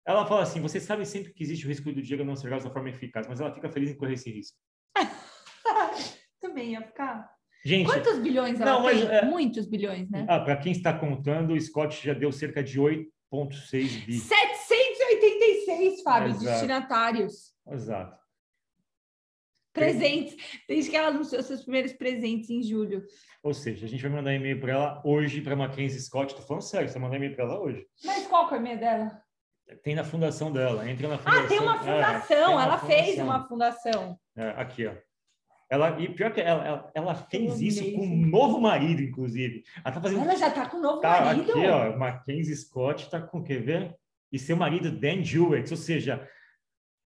Ela 0.06 0.24
fala 0.24 0.42
assim: 0.42 0.62
você 0.62 0.80
sabe 0.80 1.04
sempre 1.04 1.34
que 1.34 1.42
existe 1.42 1.66
o 1.66 1.68
risco 1.68 1.92
do 1.92 2.00
dinheiro 2.00 2.24
não 2.24 2.34
ser 2.34 2.46
usado 2.46 2.64
da 2.64 2.70
forma 2.70 2.88
eficaz, 2.88 3.28
mas 3.28 3.40
ela 3.40 3.54
fica 3.54 3.68
feliz 3.68 3.90
em 3.90 3.94
correr 3.94 4.14
esse 4.14 4.30
risco. 4.30 4.56
Também 6.58 6.72
ia 6.72 6.82
ficar. 6.82 7.30
Gente, 7.64 7.86
Quantos 7.86 8.18
bilhões 8.18 8.60
ela 8.60 8.72
Não, 8.72 8.82
mas, 8.82 9.00
tem? 9.00 9.10
é- 9.10 9.24
Muitos 9.24 9.66
bilhões, 9.66 10.08
né? 10.10 10.26
ah, 10.28 10.40
para 10.40 10.56
quem 10.56 10.72
está 10.72 10.92
contando, 10.96 11.52
o 11.54 11.60
Scott 11.60 12.04
já 12.04 12.12
deu 12.14 12.32
cerca 12.32 12.62
de 12.62 12.80
8,6 12.80 14.04
bi. 14.06 14.18
786, 14.18 16.02
Fábio, 16.02 16.30
Exato. 16.30 16.44
destinatários. 16.44 17.52
Exato. 17.70 18.18
Presentes. 19.72 20.36
Desde 20.68 20.90
que 20.90 20.96
ela 20.96 21.08
anunciou 21.08 21.42
seus 21.42 21.62
primeiros 21.62 21.92
presentes 21.92 22.50
em 22.50 22.62
julho. 22.62 23.04
Ou 23.42 23.54
seja, 23.54 23.86
a 23.86 23.88
gente 23.88 24.02
vai 24.02 24.10
mandar 24.10 24.34
e-mail 24.34 24.60
para 24.60 24.72
ela 24.72 25.02
hoje, 25.04 25.40
para 25.40 25.54
Mackenzie 25.54 26.00
Scott. 26.00 26.34
Tô 26.34 26.42
falando 26.42 26.62
sério, 26.62 26.88
você 26.88 26.94
vai 26.94 27.02
mandar 27.02 27.16
e-mail 27.16 27.34
para 27.36 27.44
ela 27.44 27.60
hoje. 27.60 27.86
Mas 28.04 28.26
qual 28.26 28.48
que 28.48 28.54
é 28.54 28.56
o 28.56 28.60
e-mail 28.60 28.78
dela? 28.80 29.22
Tem 29.82 29.94
na 29.94 30.02
fundação 30.02 30.50
dela, 30.50 30.88
entra 30.90 31.08
na 31.08 31.18
fundação. 31.18 31.44
Ah, 31.44 31.48
tem 31.48 31.60
uma 31.60 31.74
É, 31.76 31.78
fundação. 31.78 32.26
tem 32.36 32.46
uma 32.54 32.62
ela 32.64 32.78
fez 32.78 33.00
fundação. 33.10 33.24
uma 33.24 33.48
fundação. 33.48 34.20
É, 34.36 34.48
aqui, 34.50 34.86
ó. 34.86 34.94
Ela, 35.70 36.00
e 36.00 36.08
pior 36.08 36.32
que 36.32 36.40
ela, 36.40 36.66
ela, 36.66 36.90
ela 36.94 37.14
fez 37.14 37.60
isso 37.60 37.92
com 37.92 38.00
um 38.06 38.26
novo 38.26 38.58
marido, 38.60 39.02
inclusive. 39.02 39.64
Ela 39.84 39.94
tá 39.94 40.00
fazendo. 40.00 40.22
Ela 40.22 40.36
já 40.36 40.50
tá 40.50 40.66
com 40.66 40.78
um 40.78 40.80
novo 40.80 41.00
Tá 41.00 41.26
marido. 41.26 41.50
aqui, 41.50 41.66
ó. 41.66 41.96
Mackenzie 41.96 42.56
Scott 42.56 43.10
tá 43.10 43.20
com, 43.20 43.42
quer 43.42 43.60
ver? 43.60 43.94
E 44.32 44.38
seu 44.38 44.56
marido, 44.56 44.90
Dan 44.90 45.22
Jewett. 45.22 45.70
Ou 45.70 45.76
seja, 45.76 46.26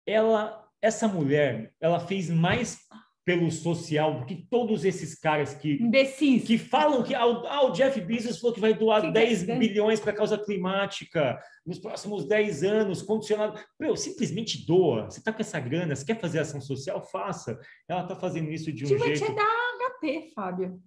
ela, 0.06 0.68
essa 0.82 1.08
mulher, 1.08 1.72
ela 1.80 2.00
fez 2.00 2.28
mais 2.28 2.80
pelo 3.24 3.50
social 3.52 4.18
do 4.18 4.26
que 4.26 4.46
todos 4.50 4.84
esses 4.84 5.14
caras 5.18 5.54
que 5.54 5.74
Imbecis. 5.80 6.44
que 6.44 6.58
falam 6.58 7.04
que 7.04 7.14
ah, 7.14 7.24
o- 7.26 7.46
ah, 7.46 7.70
Jeff 7.70 8.00
Bezos 8.00 8.40
falou 8.40 8.52
que 8.54 8.60
vai 8.60 8.74
doar 8.74 9.00
Que 9.02 9.12
10 9.12 9.44
que- 9.44 9.54
bilhões 9.54 10.00
para 10.00 10.10
a 10.10 10.16
causa 10.16 10.36
climática 10.36 11.40
nos 11.64 11.78
próximos 11.78 12.26
10 12.26 12.64
anos, 12.64 13.00
condicionado. 13.00 13.60
Meu, 13.78 13.96
simplesmente 13.96 14.66
doa. 14.66 15.04
Você 15.08 15.20
está 15.20 15.32
com 15.32 15.40
essa 15.40 15.60
grana, 15.60 15.94
você 15.94 16.04
quer 16.04 16.18
fazer 16.20 16.40
ação 16.40 16.60
social? 16.60 17.00
Faça. 17.00 17.60
Ela 17.88 18.02
está 18.02 18.16
fazendo 18.16 18.50
isso 18.50 18.72
de 18.72 18.84
um 18.84 18.88
Jewett 18.88 19.16
jeito. 19.16 19.30
é 19.32 19.34
da 19.36 19.88
HP, 20.00 20.32
Fábio. 20.34 20.82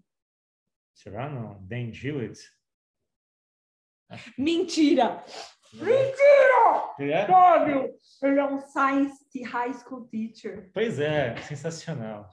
Será 0.93 1.29
não? 1.29 1.57
Dan 1.65 1.91
Jewett? 1.93 2.39
Mentira! 4.37 5.23
Ele 6.99 7.11
é? 7.11 7.25
Fábio! 7.25 7.93
Ele 8.23 8.39
é 8.39 8.45
um 8.45 8.59
science 8.59 9.24
high 9.43 9.73
school 9.73 10.07
teacher. 10.07 10.69
Pois 10.73 10.99
é, 10.99 11.35
sensacional. 11.37 12.27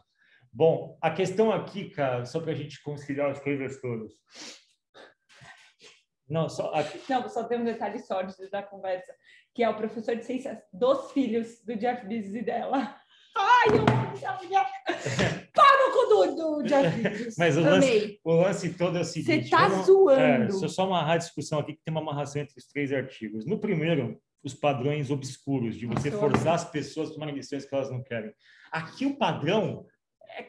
Bom, 0.52 0.98
a 1.00 1.10
questão 1.10 1.50
aqui, 1.50 1.88
cara, 1.90 2.24
só 2.26 2.40
para 2.40 2.52
a 2.52 2.54
gente 2.54 2.82
conciliar 2.82 3.30
as 3.30 3.40
coisas 3.40 3.80
todas. 3.80 4.12
Não, 6.28 6.48
só 6.48 6.72
aqui. 6.74 7.00
Não, 7.08 7.28
só 7.28 7.44
tem 7.44 7.58
um 7.58 7.64
detalhe 7.64 7.98
sórdido 7.98 8.48
da 8.50 8.62
conversa, 8.62 9.12
que 9.54 9.62
é 9.62 9.68
o 9.68 9.76
professor 9.76 10.16
de 10.16 10.24
ciências 10.24 10.58
dos 10.72 11.12
filhos 11.12 11.62
do 11.64 11.76
Jeff 11.76 12.06
Bezos 12.06 12.34
e 12.34 12.42
dela. 12.42 12.96
Ai, 13.36 13.68
eu 13.70 13.80
amo! 13.80 14.12
Para 15.54 15.86
no 15.86 15.92
cu 15.92 16.06
do, 16.08 16.36
do 16.36 16.62
Jeff 16.68 17.00
Bezos. 17.00 17.34
Mas 17.38 17.56
o 17.56 17.60
lance-. 17.60 18.20
O 18.24 18.32
lance 18.34 18.74
todo 18.74 18.98
é 18.98 19.00
o 19.00 19.04
seguinte. 19.04 19.44
Você 19.44 19.50
tá 19.50 19.68
não- 19.68 19.80
É, 19.80 19.82
zoando. 19.84 20.64
eu 20.64 20.68
só 20.68 20.84
amarrar 20.84 21.12
a 21.12 21.18
discussão 21.18 21.58
aqui, 21.58 21.74
que 21.74 21.82
tem 21.84 21.92
uma 21.92 22.00
amarração 22.00 22.40
entre 22.42 22.58
os 22.58 22.66
três 22.66 22.92
artigos. 22.92 23.46
No 23.46 23.58
primeiro, 23.58 24.20
os 24.42 24.54
padrões 24.54 25.10
obscuros, 25.10 25.76
de 25.76 25.86
você 25.86 26.10
forçar 26.10 26.54
as 26.54 26.68
pessoas 26.68 27.10
a 27.10 27.14
tomarem 27.14 27.34
decisões 27.34 27.64
que 27.64 27.74
elas 27.74 27.90
não 27.90 28.02
querem. 28.02 28.32
Aqui 28.70 29.06
o 29.06 29.16
padrão 29.16 29.86
é, 30.36 30.42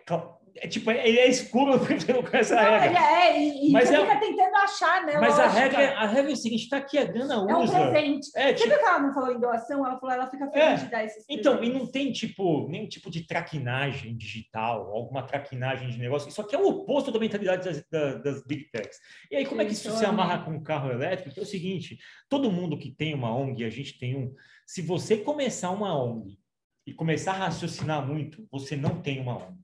é 0.57 0.67
tipo, 0.67 0.91
ele 0.91 1.17
é 1.19 1.27
escuro 1.27 1.77
porque 1.79 1.97
você 1.97 2.11
não 2.13 2.21
regra. 2.21 2.85
ele 2.85 2.97
é, 2.97 3.65
e, 3.67 3.71
Mas 3.71 3.89
você 3.89 3.95
é- 3.95 3.99
fica 4.01 4.19
tentando 4.19 4.55
achar, 4.57 5.05
né? 5.05 5.17
Mas 5.19 5.39
a 5.39 5.47
regra, 5.47 5.81
é- 5.81 5.93
a 5.95 6.05
regra 6.05 6.31
é 6.31 6.33
o 6.33 6.37
seguinte, 6.37 6.69
tá 6.69 6.77
aqui, 6.77 6.97
a 6.97 7.05
grana 7.05 7.33
é 7.33 7.37
um 7.37 7.59
usa. 7.63 7.89
presente. 7.89 8.27
É, 8.35 8.53
tipo, 8.53 8.69
que 8.69 8.75
ela 8.75 8.99
não 8.99 9.13
falou 9.13 9.31
em 9.33 9.39
doação? 9.39 9.85
Ela 9.85 9.99
falou 9.99 10.13
ela 10.15 10.29
fica 10.29 10.49
feliz 10.51 10.81
de 10.81 10.87
dar 10.89 11.03
esses 11.03 11.25
então, 11.29 11.63
e 11.63 11.69
não 11.69 11.87
tem 11.87 12.11
tipo, 12.11 12.67
nenhum 12.69 12.87
tipo 12.87 13.09
de 13.09 13.25
traquinagem 13.25 14.15
digital, 14.15 14.91
alguma 14.93 15.23
traquinagem 15.23 15.89
de 15.89 15.97
negócio. 15.97 16.29
Isso 16.29 16.41
aqui 16.41 16.55
é 16.55 16.59
o 16.59 16.67
oposto 16.67 17.11
da 17.11 17.19
mentalidade 17.19 17.65
das, 17.65 17.83
da- 17.89 18.15
das 18.19 18.45
big 18.45 18.69
techs. 18.71 18.99
E 19.31 19.35
aí, 19.35 19.45
como 19.45 19.61
é 19.61 19.65
que 19.65 19.73
isso 19.73 19.87
Isso, 19.87 19.97
se 19.97 20.05
amarra 20.05 20.39
com 20.45 20.55
o 20.55 20.61
carro 20.63 20.91
elétrico? 20.91 21.39
É 21.39 21.43
o 21.43 21.45
seguinte: 21.45 21.97
todo 22.29 22.51
mundo 22.51 22.77
que 22.77 22.91
tem 22.91 23.13
uma 23.13 23.35
ONG, 23.35 23.63
a 23.65 23.69
gente 23.69 23.97
tem 23.97 24.15
um. 24.15 24.33
Se 24.67 24.81
você 24.81 25.17
começar 25.17 25.71
uma 25.71 25.97
ONG 25.97 26.37
e 26.85 26.93
começar 26.93 27.31
a 27.31 27.35
raciocinar 27.45 28.05
muito, 28.05 28.47
você 28.51 28.75
não 28.75 29.01
tem 29.01 29.19
uma 29.19 29.37
ONG. 29.37 29.62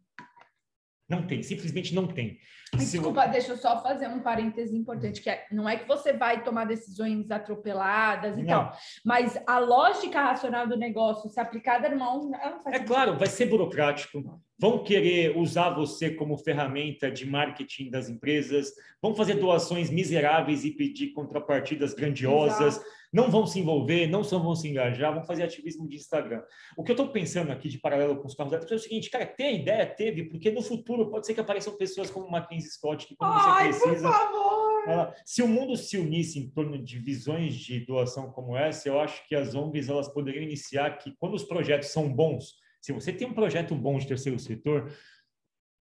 Não 1.09 1.25
tem, 1.25 1.41
simplesmente 1.41 1.95
não 1.95 2.07
tem. 2.07 2.39
Desculpa, 2.75 3.25
deixa 3.25 3.53
eu 3.53 3.57
só 3.57 3.81
fazer 3.81 4.07
um 4.07 4.19
parêntese 4.19 4.77
importante, 4.77 5.21
que 5.21 5.29
é, 5.29 5.47
não 5.51 5.67
é 5.67 5.75
que 5.75 5.87
você 5.87 6.13
vai 6.13 6.43
tomar 6.43 6.65
decisões 6.65 7.31
atropeladas 7.31 8.37
e 8.37 8.43
Não. 8.43 8.47
tal, 8.47 8.77
mas 9.03 9.41
a 9.47 9.57
lógica 9.57 10.21
racional 10.21 10.67
do 10.67 10.77
negócio, 10.77 11.29
se 11.29 11.39
aplicada 11.39 11.89
não 11.89 12.29
faz 12.63 12.75
É 12.75 12.79
claro, 12.79 13.17
vai 13.17 13.27
ser 13.27 13.47
burocrático. 13.47 14.39
Vão 14.59 14.83
querer 14.83 15.37
usar 15.37 15.69
você 15.69 16.09
como 16.09 16.37
ferramenta 16.37 17.09
de 17.09 17.25
marketing 17.25 17.89
das 17.89 18.09
empresas, 18.09 18.73
vão 19.01 19.15
fazer 19.15 19.35
doações 19.35 19.89
miseráveis 19.89 20.65
e 20.65 20.71
pedir 20.71 21.13
contrapartidas 21.13 21.93
grandiosas, 21.93 22.75
Exato. 22.75 22.85
não 23.13 23.31
vão 23.31 23.47
se 23.47 23.57
envolver, 23.59 24.07
não 24.07 24.21
só 24.21 24.37
vão 24.37 24.53
se 24.53 24.67
engajar, 24.67 25.13
vão 25.13 25.23
fazer 25.23 25.43
ativismo 25.43 25.87
de 25.87 25.95
Instagram. 25.95 26.43
O 26.75 26.83
que 26.83 26.91
eu 26.91 26.93
estou 26.93 27.07
pensando 27.07 27.51
aqui 27.51 27.69
de 27.69 27.77
paralelo 27.79 28.17
com 28.17 28.27
os 28.27 28.35
carros 28.35 28.51
elétricos 28.51 28.73
é 28.73 28.75
o 28.79 28.83
seguinte, 28.89 29.09
cara, 29.09 29.25
ter 29.25 29.43
a 29.45 29.51
ideia 29.53 29.85
teve, 29.85 30.25
porque 30.25 30.51
no 30.51 30.61
futuro 30.61 31.09
pode 31.09 31.25
ser 31.25 31.33
que 31.33 31.39
apareçam 31.39 31.77
pessoas 31.77 32.11
como 32.11 32.29
Mackenzie 32.29 32.69
Scott, 32.71 33.07
que 33.07 33.15
quando 33.15 33.31
Ai, 33.35 33.71
você 33.71 33.79
por 33.79 33.87
precisa... 33.89 34.11
favor! 34.11 34.59
Ela- 34.87 35.13
se 35.25 35.41
o 35.41 35.47
mundo 35.47 35.77
se 35.77 35.97
unisse 35.97 36.37
em 36.37 36.49
torno 36.49 36.77
de 36.83 36.99
visões 36.99 37.53
de 37.55 37.79
doação 37.85 38.29
como 38.31 38.57
essa, 38.57 38.89
eu 38.89 38.99
acho 38.99 39.25
que 39.27 39.35
as 39.35 39.55
ONGs 39.55 39.87
elas 39.87 40.07
poderiam 40.09 40.43
iniciar 40.43 40.97
que 40.97 41.13
quando 41.17 41.35
os 41.35 41.43
projetos 41.43 41.89
são 41.89 42.11
bons, 42.11 42.55
se 42.81 42.91
você 42.93 43.11
tem 43.13 43.27
um 43.27 43.33
projeto 43.33 43.75
bom 43.75 43.97
de 43.97 44.07
terceiro 44.07 44.39
setor, 44.39 44.91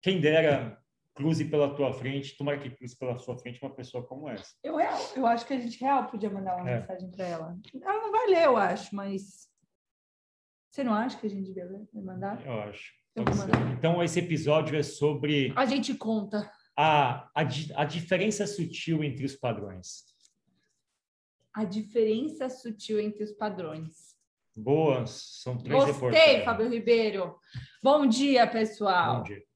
quem 0.03 0.21
dera 0.21 0.81
cruze 1.15 1.45
pela 1.45 1.75
tua 1.75 1.93
frente, 1.93 2.37
tomara 2.37 2.59
que 2.61 2.71
cruze 2.71 2.97
pela 2.97 3.19
sua 3.19 3.37
frente 3.37 3.61
uma 3.61 3.75
pessoa 3.75 4.07
como 4.07 4.29
essa. 4.29 4.55
Eu, 4.63 4.79
eu 5.17 5.27
acho 5.27 5.45
que 5.47 5.53
a 5.53 5.59
gente 5.59 5.81
real 5.81 6.07
podia 6.07 6.31
mandar 6.31 6.57
uma 6.57 6.71
É. 6.71 6.81
mensagem 6.81 7.11
para 7.11 7.27
ela. 7.27 7.59
Ela 7.83 8.01
não 8.01 8.13
vai 8.13 8.27
ler, 8.29 8.45
eu 8.45 8.57
acho, 8.57 8.95
mas 8.95 9.49
você 10.71 10.85
não 10.85 10.95
acha 10.95 11.19
que 11.19 11.27
a 11.27 11.31
gente 11.31 11.47
devia 11.47 11.65
ler- 11.65 11.89
mandar? 11.93 12.45
Eu 12.47 12.53
acho. 12.61 12.93
Eu. 13.17 13.25
Então, 13.77 14.01
esse 14.03 14.21
episódio 14.21 14.79
é 14.79 14.83
sobre 14.85 15.53
A 15.57 15.67
gente 15.67 15.93
conta. 15.95 16.49
a, 16.77 17.29
a, 17.35 17.41
a 17.75 17.85
diferença 17.85 18.47
sutil 18.47 19.03
entre 19.03 19.25
os 19.27 19.35
padrões. 19.35 20.05
A 21.53 21.65
diferença 21.65 22.49
sutil 22.49 23.01
entre 23.01 23.25
os 23.25 23.33
padrões. 23.33 24.08
Boas, 24.59 25.41
são 25.43 25.57
três 25.57 25.73
Gostei, 25.85 25.95
reportagens. 25.95 26.45
Fábio 26.45 26.69
Ribeiro. 26.69 27.37
Bom 27.83 28.07
dia, 28.07 28.47
pessoal. 28.47 29.19
Bom 29.19 29.23
dia. 29.23 29.48